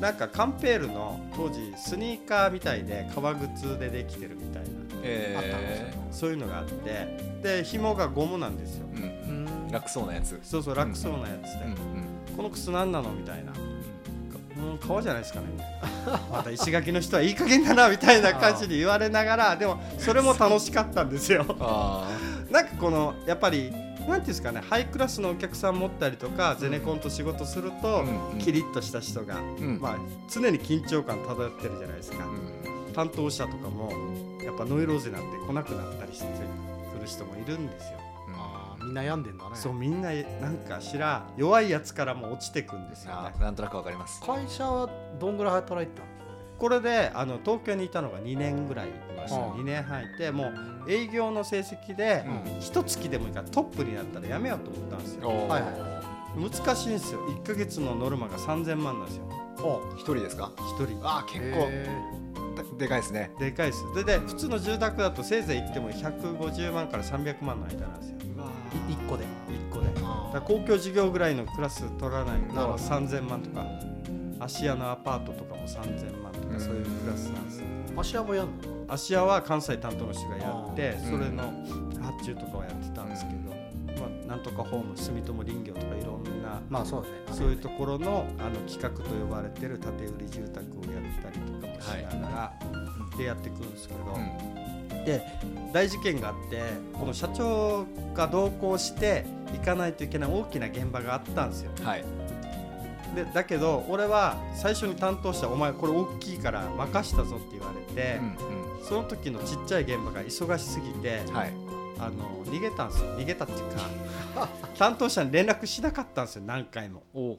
[0.00, 4.62] なんかカンペールの当時スニーカーみたいで革靴でできてるみたい
[6.10, 8.86] そういうのがあってで紐がゴムなんですよ。
[8.94, 9.70] ーうんうん。
[9.70, 10.38] 楽そうなやつ。
[10.42, 11.76] そうそう楽そうなやつで、うん
[12.36, 13.52] この靴何なのみたいな。
[13.52, 14.78] うん。
[14.78, 15.46] 革じゃないですかね。
[16.30, 21.44] また石垣の人はいい加減だなみたいな感じで言われながらでもそれも楽しかったんですよ。
[21.60, 22.08] あ
[22.50, 23.70] なんかこのやっぱり
[24.08, 28.38] なんていうんですかねハイクラスのお客さん持ったりとか、ゼネコンと仕事すると、うんうん。
[28.38, 29.78] キリッとした人が、うん。
[29.80, 29.96] まあ、
[30.30, 32.57] 常に緊張感漂ってるじゃないですか、あうん
[32.98, 33.92] 担当者とかも
[34.44, 37.98] やっぱノイローゼなんて来なくなったりしてくる人もいるんですよ、
[38.34, 39.50] あーみんな病んでんだね。
[39.54, 43.34] そうみんななんかしら弱いやつからも落ちてくんですよね。
[43.38, 44.20] なんとなくわかります。
[44.20, 46.08] 会社はどんぐらい働いてたの
[46.58, 49.36] これであの東京にいたのが2年ぐらいいました。
[49.36, 50.50] ああ2年半いても
[50.84, 52.60] う営業の成績でうん。
[52.60, 55.28] 一月でもいいからトップになったらやめようと思ったんですよ。
[55.28, 55.46] おー。
[55.46, 56.50] はいはい。
[56.50, 57.20] 難しいんですよ。
[57.28, 59.24] 1ヶ月のノルマが3000万なんですよ。
[59.60, 61.00] お一人ですか？1人。
[61.04, 62.17] あー結へ構
[62.78, 63.30] でかいですね。
[63.38, 63.84] でかいです。
[63.94, 68.16] でで普通の住宅だとせいぜい行っても150万から300万の間なんですよ。
[68.18, 68.90] ー。
[68.90, 69.24] い一個で。
[69.48, 69.88] 1個で。
[70.32, 72.84] だ公共事業ぐらいのクラス取らないとなるほど。
[72.84, 73.64] 3000万とか
[74.40, 76.54] 芦屋のアパートとかも3000万とうん。
[76.54, 77.62] かそういうクラスなんです
[77.96, 78.52] 芦屋もやんの？
[78.88, 81.42] 芦屋は関西担当の人がやってそれの
[82.00, 83.50] 発注とかをやってたんですけど、
[84.00, 87.14] まあ、なんとかホーム住友林業とかいろんなまあそうだね。
[87.32, 91.57] そういうところのあの企画と呼ばれてる建て売り住宅をやったりとか。
[91.57, 92.52] もしながら、
[93.16, 95.04] でやっていくんですけど、うん。
[95.04, 95.22] で
[95.72, 96.62] 大事件があって
[96.92, 101.70] この社長が同行して行かないといけない大きな現場があったんですよ。
[101.82, 102.04] はい。
[103.14, 108.22] でだけど俺は最初に担当した「お前これ大きいから任したぞ」って言われて、う
[108.54, 111.52] んその時のちっちゃい現場が忙しすぎて、うんはい
[111.98, 113.18] あの逃げたんですよ。
[113.18, 113.58] 逃げたっていう
[114.34, 116.42] か 担当者に連絡しなかったんですよ。
[116.46, 117.02] 何回も。
[117.12, 117.36] 向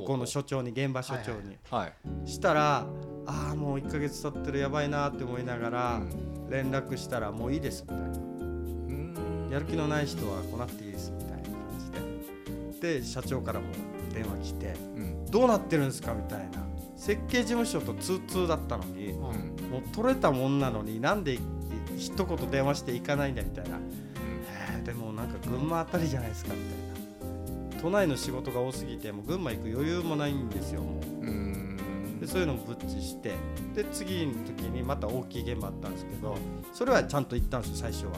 [0.00, 1.92] こうの所長に現場所長に、はい
[2.26, 2.86] したら
[3.26, 6.50] ああもう1ヶ月経ってるやばいなって思いながらうん。
[6.50, 8.04] 連絡したらもういいですみたいな。
[8.08, 9.48] うん。
[9.50, 11.52] やる気のない人は来なくていいですみたいな感
[12.72, 12.98] じで。
[13.00, 13.66] で社長からも
[14.12, 15.26] 電話来てうん。
[15.26, 16.60] どうなってるんですかみたいな。
[16.96, 19.20] 設計事務所と通通だったのにうん。
[19.70, 21.38] もう取れたもんなのになんで
[21.96, 23.78] 一言電話して行かないんだみたいな
[25.20, 31.26] なんか群馬あたりじゃないですかみたいな都内の仕事が多すぎてもう群馬行く余裕もないんですよもう。
[31.26, 32.18] うん。
[32.20, 33.34] でそういうのもぶっちして。
[33.74, 36.36] で次の時にまた大きい現場あったんですけど
[36.74, 38.12] それはちゃんと行ったんですよ最初は。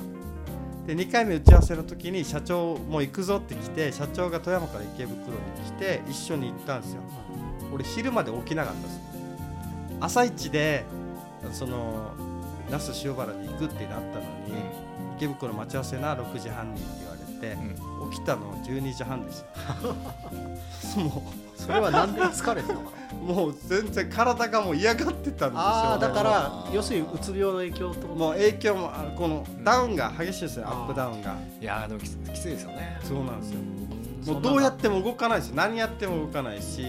[0.86, 5.34] で2回目打ち合わせの時に社長もう行くぞって来て社長が富山から池袋に
[5.64, 7.02] 来て一緒に行ったんですよ。
[7.72, 9.00] 俺昼まで起きなかったです。
[10.00, 10.84] 朝一で
[11.52, 12.10] その
[12.70, 14.54] 那須塩原に行くってなったのに、
[15.22, 17.20] 池袋待ち合わせな6時半にって言われ
[17.54, 17.56] て、
[18.12, 20.98] 起きたの12時半でした。
[21.00, 22.82] もそれはなんで疲れてたの？
[23.22, 25.60] もう全然体がもう嫌がってたんですよ。
[25.60, 30.82] ああだから要するにうつ病の影響ともう影響もあこのダウンが激しいですよ、あー。
[30.82, 31.36] アップダウンが。
[31.60, 32.98] いやーでもきついですよね。
[33.04, 33.60] そうなんですよ。
[34.34, 36.84] もうどうやっても動かないです何やっても動かないし。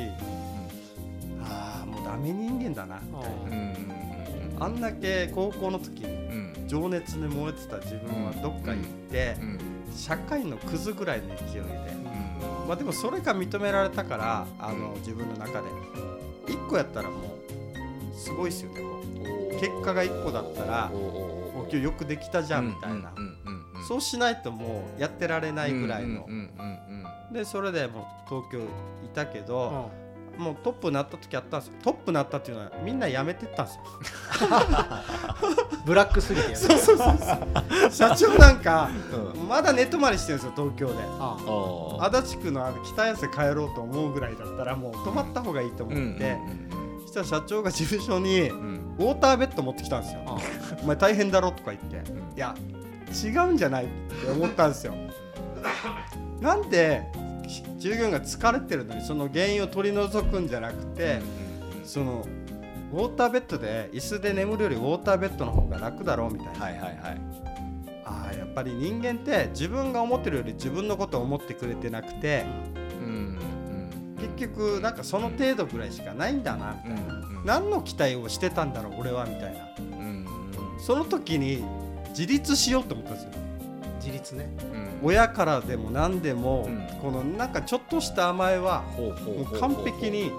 [1.46, 3.52] ああもうダメ人間だなみたいうん。
[3.52, 4.60] うん。
[4.60, 6.43] なあんだけ高校の時にうん
[6.74, 9.60] 情熱で燃えてた自分はどっか行って、うん
[9.96, 12.68] 社会のクズぐらいの勢いで、うん。
[12.68, 15.68] まあ、でもそれが認められたからあの自分の中で。
[16.48, 18.82] 1個やったらもうすごいですよね
[19.60, 23.14] 結果が1個だったら今日よくできたじゃんみたいな、
[23.88, 26.28] そうしないともうやってられないぐらいの、
[27.32, 29.92] でそれでもう東京いたけど、
[30.38, 31.74] もうトップになった時あったんですよ。
[31.84, 33.82] トップになったっていうのはみんな辞めてったんですよ。
[35.86, 37.92] ブラックすぎてそうそうそうそう。
[37.92, 38.90] 社長なんか
[39.36, 40.94] うんまだ寝泊まりしてるんですよ東京で。
[42.18, 46.38] 足立区のあの北安帰ろうと思うぐらいだったらもう泊まった方がいいと思って、
[47.02, 48.58] そしたら社長が事務所にうん。
[48.58, 50.22] うんウォーターベッド持ってきたんですよ。
[50.28, 50.38] あ。
[50.84, 51.50] お前大変だろ？
[51.52, 52.18] とか言って、うん。
[52.20, 52.54] いや
[53.12, 53.86] 違うんじゃない？
[53.86, 54.94] って思ったんですよ。
[56.40, 57.02] なんで
[57.78, 61.22] 従業員が疲れてるのにその原因を取り除くんじゃなくて、
[61.84, 62.26] その
[62.94, 67.22] ウォーターベッドで椅子で眠るよりウォーターベッドの方が楽だろうみたいな、はいはいはい。
[68.06, 72.46] ああやっぱり人間って自分が思ってるより自分のことを思ってくれてなくて
[73.02, 73.40] うん
[74.18, 76.82] 結局なんかその程度ぐらいしかないんだな。
[76.86, 79.68] うんうん何の期待をしてたんだろう俺はみたいな。
[79.80, 80.26] うん。
[80.80, 81.62] その時に
[82.10, 83.32] 自立しようと思ったんですよ
[84.04, 84.50] 自立ね。
[85.02, 85.08] うん。
[85.08, 86.88] 親からでも何でも、うん。
[87.02, 90.32] このなんかちょっとした甘えはもう完璧に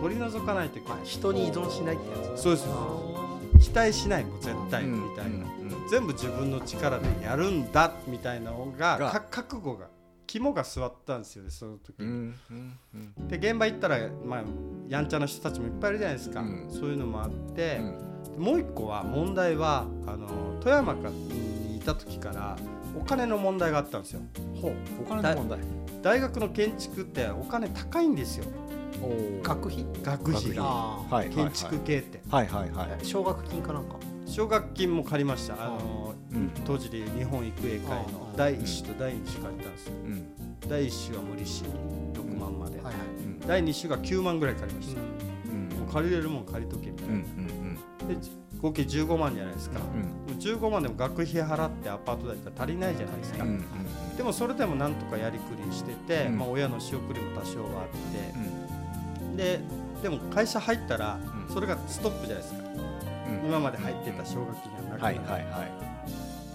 [0.00, 0.98] 取り除かないといけない。
[1.04, 2.42] 人に依存しないってやつ。
[2.42, 2.66] そうです。
[2.68, 3.12] あ
[3.60, 5.52] 期待しないもん絶対うんみたいな、うん
[5.90, 9.88] 全部自分の力でやるんだみたいなのが覚悟が
[10.26, 12.06] 肝が据わったんですよねその時に。
[12.06, 12.78] うんうん
[13.18, 13.28] うん。
[13.28, 14.42] で現場行ったら、まあ、
[14.88, 16.66] やんちゃな人たちもいっぱいいるじゃないですか、うん。
[16.70, 17.80] そういうのもあって
[18.36, 18.42] う、ん。
[18.42, 22.56] もう一個は問題はあの富山にいた時から
[22.96, 24.20] お金の問題があったんですよ。
[24.60, 25.58] ほうお金の問題。
[26.02, 28.44] 大学の建築ってお金高いんですよ。
[29.42, 29.86] 学費？
[30.02, 30.54] 学費。
[30.54, 32.20] があはい建築系って。
[32.28, 32.88] はいはいはい。
[33.00, 33.96] あ奨学金かなんか？
[34.26, 35.54] 奨学金も借りました。
[35.54, 36.50] あのうん。
[36.64, 39.92] 当時でいう日本育英会のあ第1種と第2種借りたんですよ。
[40.04, 40.26] うん。
[40.68, 42.94] 第1種は無利子6万まで、はいはい。
[43.24, 43.40] うん。
[43.40, 47.26] 第2種が9万ぐらい借りました、借りれるもん借りとけみたいうんな、
[48.06, 48.16] で
[48.60, 50.00] 合計15万じゃないですか、うん。
[50.02, 53.64] もう15万でも学費払ってアパート代って足りないじゃないですか、うんうん
[54.16, 56.38] でもそれでもなんとかやりくりしてて、うん。
[56.38, 59.24] まあ、親の仕送りも多少はあって。
[59.24, 59.36] う、ん。
[59.36, 59.60] で
[60.02, 61.54] でも会社入ったらうん。
[61.54, 63.48] それがストップじゃないですか、うん。
[63.48, 65.64] 今まで入ってた奨学金がなくなはいる、はいは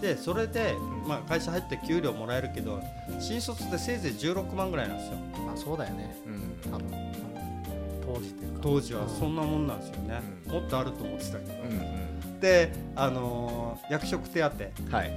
[0.00, 0.74] でそれで、
[1.06, 2.80] まあ、会社入って給料もらえるけど
[3.18, 5.16] 新卒でせいぜい16万ぐらいなんですよ。
[5.44, 6.16] まあそうだよね。
[6.26, 6.30] う
[6.68, 6.72] ん。
[6.72, 6.88] 多分
[8.14, 8.58] 当時っていうか。
[8.62, 10.52] 当時はそんなもんなんですよね、うん。
[10.52, 15.12] もっとあると思ってたけど、うんで、あのー役職手当うんはい。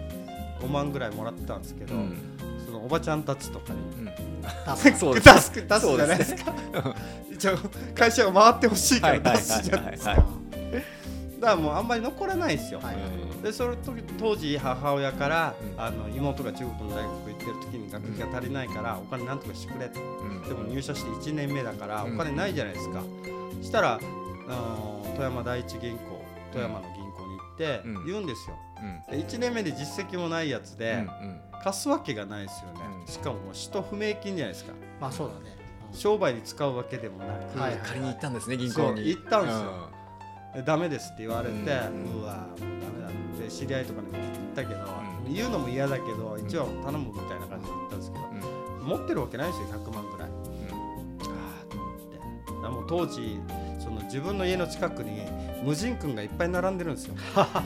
[0.62, 2.17] 5万ぐらいもらってたんですけど、うん。
[2.65, 3.80] そのおばちゃんたちとかに。
[5.12, 6.56] う出ですす出すじゃないですか。
[7.32, 7.58] 一応
[7.95, 10.21] 会社が回ってほしいから出すじゃないですかはい
[11.39, 12.95] だからもうあんまり残らないですよ、はい
[13.43, 15.82] でその時当時母親から、うん。
[15.82, 20.41] あの妹が中国の大学行ってる時に学費が足りないからお金なんとかしてくれってうん。
[20.47, 22.17] でも入社して1年目だからおうん。
[22.17, 23.04] 金ないじゃないですか、
[23.62, 23.99] したら、
[24.49, 25.99] あの富山第一銀行
[26.51, 28.06] 富山の銀行に行ってうん。
[28.06, 28.56] 言うんですよ、
[29.10, 29.19] うん。
[29.19, 33.08] で1年目で実績もないやつで、うん貸すわけがないですよね、うん。
[33.08, 34.73] しかももう使途不明金じゃないですか。
[34.99, 35.56] まあそうだね。
[35.93, 39.62] 商売に使うわけでもなく、はい借りに行ったんですね銀そう行に行ったんですよ。
[39.62, 40.00] で
[40.65, 44.81] ダメですって言われて、ううんわもうダメだって知り合いとかにも言ったけど、
[45.25, 45.33] うん。
[45.33, 48.87] 言うのも嫌だけど一応頼むみたいな感じで言ったんですけど、うん。
[48.87, 50.29] 持ってるわけないですよ100万ぐらい。
[50.29, 50.33] あ
[51.61, 52.63] あと思って。
[52.63, 53.39] だもう当時
[53.79, 55.21] その自分の家の近くに
[55.63, 57.15] 無人君がいっぱい並んでるんですよ。
[57.35, 57.63] あ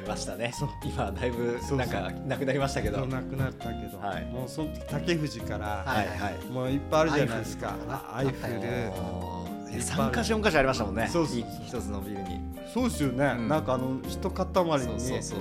[0.00, 0.52] りましたね。
[0.84, 3.06] 今だいぶなんかなくなりましたけど。
[3.06, 4.24] なくなったけど、はい。
[4.26, 6.44] もうその時竹藤から、はいはい。
[6.50, 7.74] もういっぱいあるじゃないですか。
[8.12, 9.41] アイフル
[9.78, 11.08] 3か所4か所ありましたもんね。
[11.10, 11.44] そう一
[11.80, 12.40] つのビルに。
[12.72, 13.48] そうですよね、うん。
[13.48, 14.52] なんかあの一塊に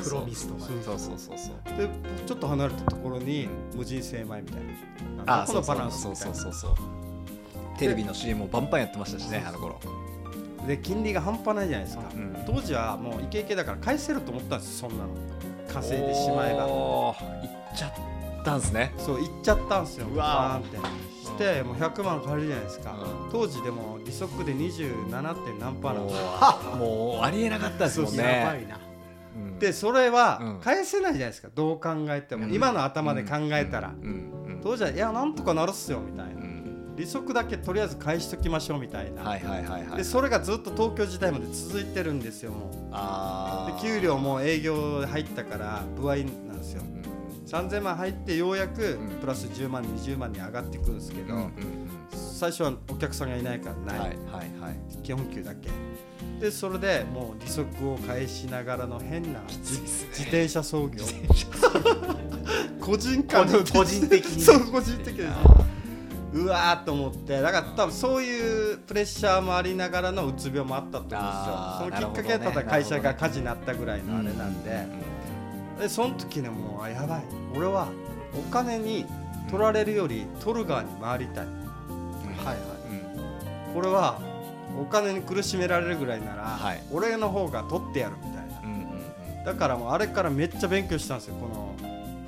[0.04, 0.70] プロミスとか。
[0.70, 1.78] ねそうそうそうそう。
[1.78, 1.90] で
[2.26, 4.62] ちょっと離れたところにうん無人精米みたい
[5.26, 5.44] な。
[5.44, 6.76] あのバランスそうみたいうなそそうそう。
[7.78, 9.80] テレビの CM もバンバンやってましたしねあの頃。
[10.68, 12.44] で金利が半端ないじゃないですか、うん。
[12.46, 15.10] 当時はもうイケイケだから返せると思ったんですよそんなの。
[15.74, 16.66] 稼いでしまえば。
[16.66, 18.94] 行っちゃったんですね。
[18.98, 20.08] そう行っちゃったんですよ。
[20.08, 20.78] うわバーンって
[21.32, 23.32] してもう100万借りるじゃないですか、うん。
[23.32, 25.36] 当時でも利息で 27.
[25.46, 26.22] 点何パーなんもです。
[26.78, 28.80] もうありえなかったですもんやばねいな。
[29.36, 29.60] うん。
[29.60, 30.60] でそれはうん。
[30.60, 31.50] 返せないじゃないですか。
[31.54, 32.54] どう考えても、うん。
[32.54, 33.94] 今の頭で考えたら、
[34.62, 36.96] 当時はいやなんとかなるっすよみたいな、うん。
[36.96, 42.90] 利息だけとりあえず返しときましょうみたいな、はいはいはいはいでそれがずっと東京時代まで続いてるんですよもう。
[42.92, 43.82] あー。
[43.82, 46.18] で給料も営業入ったから歩合
[47.52, 49.20] 3000万入ってようやくうん。
[49.20, 51.50] プラス10万20万に上がっていくんですけど、
[52.12, 54.18] 最初はお客さんがいないからない、
[55.04, 55.70] 基本給だけ。
[56.40, 61.04] でそれでもう利息を返しながらの変な自転車操業。
[62.80, 64.38] 個人間の個人的に。
[64.38, 65.30] ね そう個人的です
[66.34, 67.42] うわーと思って。
[67.42, 72.02] だから多分そういうプレッシャーもありながらのうつ病もあったと思うんですよ。
[72.02, 74.88] そのきっかけはただ会社が火事になったぐらいのあれなんで、
[75.82, 77.24] でその時ねもうあやばい。
[77.56, 77.90] 俺は
[78.34, 79.06] お金に
[79.50, 81.46] 取られるより取る側に回りたい。
[81.46, 81.52] は
[82.44, 82.58] いはい。
[83.74, 84.20] これは
[84.80, 86.84] お金に苦しめられるぐらいなら、はい。
[86.92, 88.60] 俺の方が取ってやるみたいな。
[88.64, 89.46] うんうんうん。
[89.46, 91.36] だからもうあれからめっちゃ勉強したんですよ。
[91.36, 91.76] この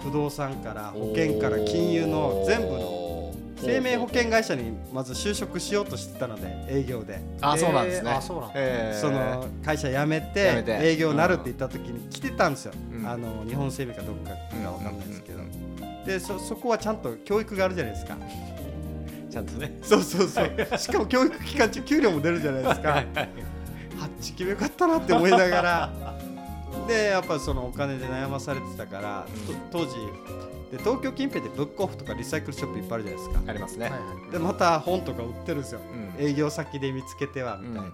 [0.02, 3.03] 不動産から保険から金融の全部のの
[3.66, 7.22] 生命保険会社にまず就職しようとしてたので営業で。
[7.42, 8.18] あそうなんですね。
[8.22, 8.54] そうなんだ。
[8.56, 10.80] へーその会社辞めてて。
[10.82, 13.08] 営業になるって言った時に来てたんですよ、うん。
[13.08, 15.40] あの日本生命かどっかかわかんないですけど、
[16.06, 18.18] でそそこはちゃんと教育があるじゃないですか。
[19.30, 19.78] ちゃんとね。
[19.82, 20.78] そうそうそう。
[20.78, 22.90] しかも教育期間中給料も出るじゃないですか。
[22.90, 23.04] はっ
[24.22, 26.14] ち決めよかったなって思いながら。
[26.88, 29.26] でやっぱそのお金で悩まされてたから、
[29.72, 29.96] と当時
[30.74, 33.52] で東京近辺でブックオフとかリサイクルショップいっぱいあるじゃないですか。
[33.52, 33.90] ありますね。
[33.92, 34.32] はいはい。
[34.32, 35.82] でまた本とか売ってるんですよ。
[36.18, 36.26] うん。
[36.26, 37.92] 営業先で見つけてはみたいな、うん。
[37.92, 37.94] う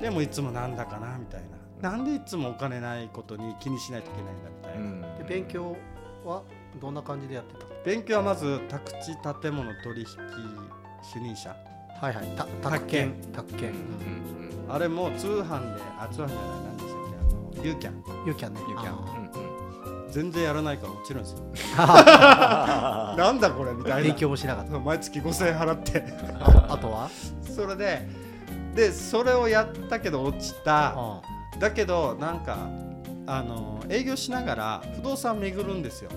[0.00, 1.40] でもいつもなんだかなみたい
[1.80, 1.90] な。
[1.90, 5.18] なんでいつもお金ないことに気にしないといけないんだみたいな、うん。
[5.18, 5.76] で勉強
[6.24, 6.44] は
[6.80, 7.66] どんな感じでやってた？
[7.84, 10.06] 勉強はまず宅地建物取引
[11.02, 11.50] 主任者。
[11.50, 11.56] は
[12.00, 12.26] はいはい。
[12.36, 13.14] た宅建。
[13.32, 13.74] 宅建。
[14.68, 17.58] あれも通販であ通販じゃない何でしたっけ？
[17.58, 17.94] あのユーキャン。
[18.24, 18.60] ユーキャンね。
[18.68, 18.94] ユーキャン。
[18.94, 19.51] あ
[20.12, 21.38] 全然やらないから落ちるんですよ。
[21.76, 24.08] ー なんだこれみたいな。
[24.08, 24.78] 勉強もしなかった。
[24.78, 26.04] 毎月5000円払って。
[26.40, 27.08] ああとは？
[27.42, 28.08] それで
[28.74, 30.94] でそれをやったけど落ちた。
[30.96, 31.20] あ
[31.58, 32.56] だけどなんか
[33.26, 36.10] あの営業しながら不動産巡るんですよ。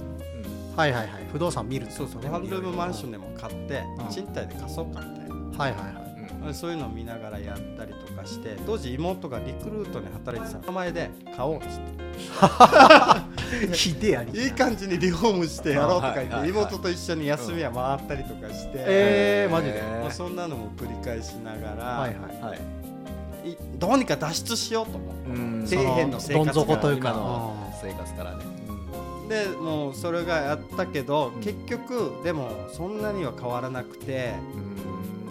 [0.76, 1.10] はいはいはい。
[1.32, 2.32] 不動産見るそうそう。
[2.32, 4.08] ワンルームマンションでも買ってうん。
[4.10, 5.36] 賃貸で貸そうかみたいな。
[5.58, 6.05] はいはいはい
[6.54, 12.06] そういうのを見ながらやったりとかして当時妹がリクルートに働いてた名前で買おうっつって。
[13.74, 19.82] ひでやりいい感じにリフォームしてやろうとか言って妹と一緒に休みは回ったりとかして、えー、マジで？
[19.82, 23.52] まあ、そんなのも繰り返しながら、はいはいはい。
[23.52, 23.58] い。
[23.78, 25.68] どうにか脱出しようと思うん。
[25.68, 27.10] 底辺の生活というか。
[27.10, 28.44] 今の生活からね。
[29.30, 31.42] でもうそれがやったけど、うん。
[31.42, 34.36] 結局でもそんなには変わらなくて、で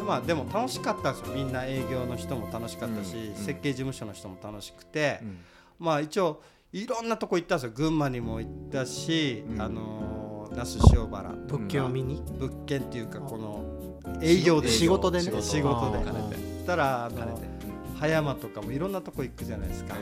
[0.07, 1.35] まあ、でも楽しかったんですよ。
[1.35, 5.39] みんな営業の人も楽しかったし、うん設計事務所の人も楽しくて、うん。
[5.79, 6.43] まあ一応
[6.73, 7.73] いろんなとこ行ったんですよ。
[7.75, 9.61] 群馬にも行ったし、うん。
[9.61, 11.31] あのー那須塩原。
[11.49, 12.23] 物件を見に？
[12.39, 14.69] 物件っていうかこの営業で。
[14.69, 15.25] 仕事でね。
[15.43, 15.91] 仕事。
[15.91, 15.99] で。
[15.99, 16.05] あー。
[16.05, 16.67] 兼ねて。
[16.67, 17.55] たらあの兼ねて。
[17.99, 19.95] 葉山とかもいろんなとこ行くじゃないですか、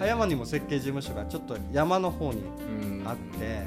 [0.00, 3.66] 葉山にも設計事務所がちょっと山の方にうんあって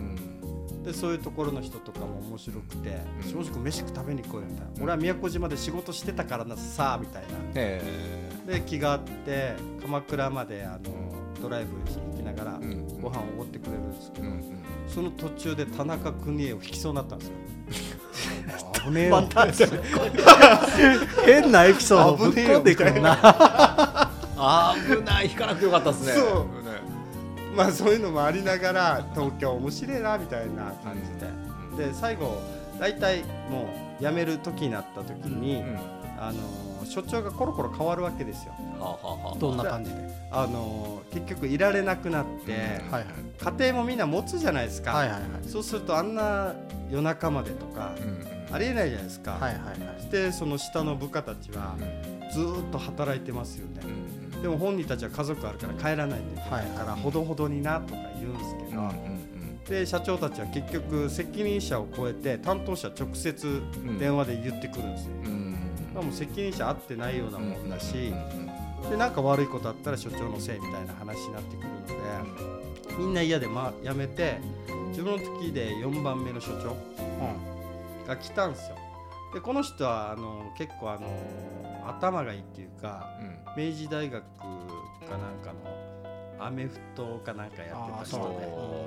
[0.84, 3.43] でそういうところの人とかも面白くてうん。
[3.43, 4.71] 正直飯食べに来いよみたいな。
[4.81, 7.29] 俺は宮古島で仕事してたからなさみたいな。
[7.55, 7.81] へ
[8.47, 10.79] で気があって鎌倉まであの
[11.41, 12.59] ドライブ行きながら
[13.01, 14.27] ご飯をおごってくれるんですけど
[14.88, 17.34] その途中で田中邦衛を引きそうになったんですよ。
[18.86, 19.29] 危ねえよ。
[21.25, 24.09] 変なエピソードぶっ込んでくるな。
[24.75, 25.29] 危ない。
[25.29, 26.13] 引かなくてよかったですね。
[26.13, 26.25] そう。
[26.65, 26.81] ね
[27.56, 31.88] まあそういうのもありながら東京面白いなみたいな感じで。
[31.88, 32.39] で最後
[32.80, 33.68] 大体も
[33.99, 35.78] う辞める時になった時に、うん
[36.16, 38.54] あの所長がコロコロ変わるわけですよ。
[38.80, 39.97] はあはあはあどんな感じで？
[40.32, 43.06] あの結局いられなくなって、はいはい。
[43.60, 45.47] 家庭もみんな持つじゃないですか、はいはいはい。
[45.47, 46.54] そうするとあんな
[46.89, 50.12] 夜中までとか、うんありえないじゃないですか、はいはいはい。
[50.12, 51.76] でその下の部下たちは
[52.32, 56.67] ずーっと働いてますよね、うんでも本人たちは家族あるから帰らないんで、はい。
[56.77, 63.61] だからほどほどになとか言うんですけど、で社長たちは結局責任者を超えて担当者直接
[63.97, 65.55] 電話で言ってくるんですよ、うん。
[65.93, 74.41] もう責任者会ってないようなもんだし、うんでなんか悪いことあったら所長のせいみたいな話になってくるので、みんな嫌で、まあ、辞めて
[74.89, 76.75] 自分の時で4番目の所長
[78.05, 78.75] が来たんですよ。
[79.33, 81.07] でこの人はあの結構あの
[81.87, 88.18] 頭がいいっていうかうん明治大学かなんかのアメフトかなんかやってた人。
[88.18, 88.86] でそ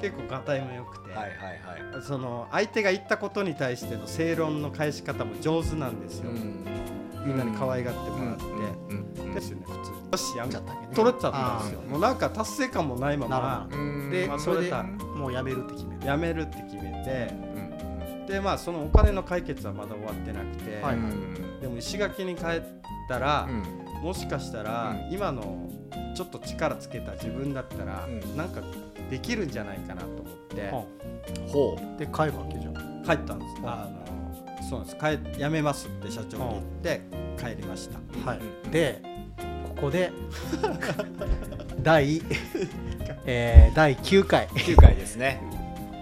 [0.00, 2.02] 結構がたいも良くて、はいはいはい。
[2.02, 9.34] その相手が言ったことに対しての正論の返し方も上手なんですよ、みんなに可愛がってもらって、うん。
[9.34, 10.72] ですよね普通によしやめちゃった。
[10.72, 11.80] っけね取れちゃったんですよ。
[11.82, 13.68] もうなんか達成感もないまま
[14.10, 14.72] でまあそれで
[15.16, 16.02] もうやめるって決める。
[16.02, 17.32] 辞めるって決めて。
[17.32, 18.26] うん。
[18.26, 22.62] でまあそのお金の解決はまだ終わってなくて、はいうんでも石垣に帰っ
[23.08, 25.14] たら、うんもしかしたら、うん。
[25.14, 25.70] 今の
[26.14, 28.36] ちょっと力つけた自分だったら、うん。
[28.36, 28.60] なんか
[29.10, 30.70] できるんじゃないかなと思って、
[31.48, 33.02] ほで帰るわけじゃん。
[33.04, 34.96] 帰ったんです、あのそうなんです。
[35.34, 37.00] 帰辞めますって社長に言って
[37.38, 37.98] 帰りました、
[38.30, 38.38] はい。
[38.38, 38.70] うん。
[38.70, 39.00] で
[39.76, 40.12] ここで
[41.80, 42.22] 第、
[43.26, 44.46] えー第9回。
[44.46, 45.40] う9回ですね。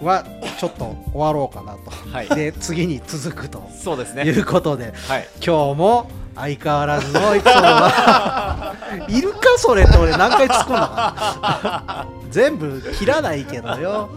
[0.00, 0.24] は
[0.58, 1.76] ちょっと終わろうかな
[2.10, 2.28] はい。
[2.28, 3.68] とで次に続くと。
[3.70, 4.22] そうですね。
[4.22, 5.28] いうことではい。
[5.44, 6.10] 今日も
[6.40, 8.74] 相変わらずのエピソードが
[9.08, 9.96] いるかそれって。
[9.96, 14.08] 俺何回突っ込んだか 全部切らないけどよ。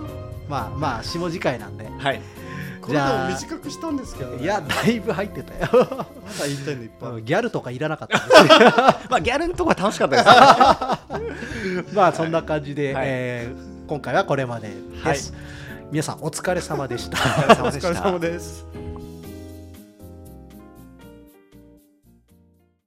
[0.47, 1.89] まあまあ下次回なんで。
[1.97, 2.21] はい。
[2.81, 5.69] これでもじゃあ短くしたんですけど、ね、いやだいぶ入ってたよ。
[5.71, 6.05] まだ
[6.45, 7.23] 言いたいのいっぱい。
[7.23, 8.19] ギャルとかいらなかった。
[9.09, 11.93] まあギャルのとこは楽しかったです。
[11.95, 13.03] まあそんな感じで、はい。
[13.07, 14.69] えー今回はこれまで
[15.03, 15.33] です、
[15.91, 17.17] 皆さんお疲れ様でした。
[17.17, 17.89] お疲れ様でした。
[17.89, 18.92] お疲れ様です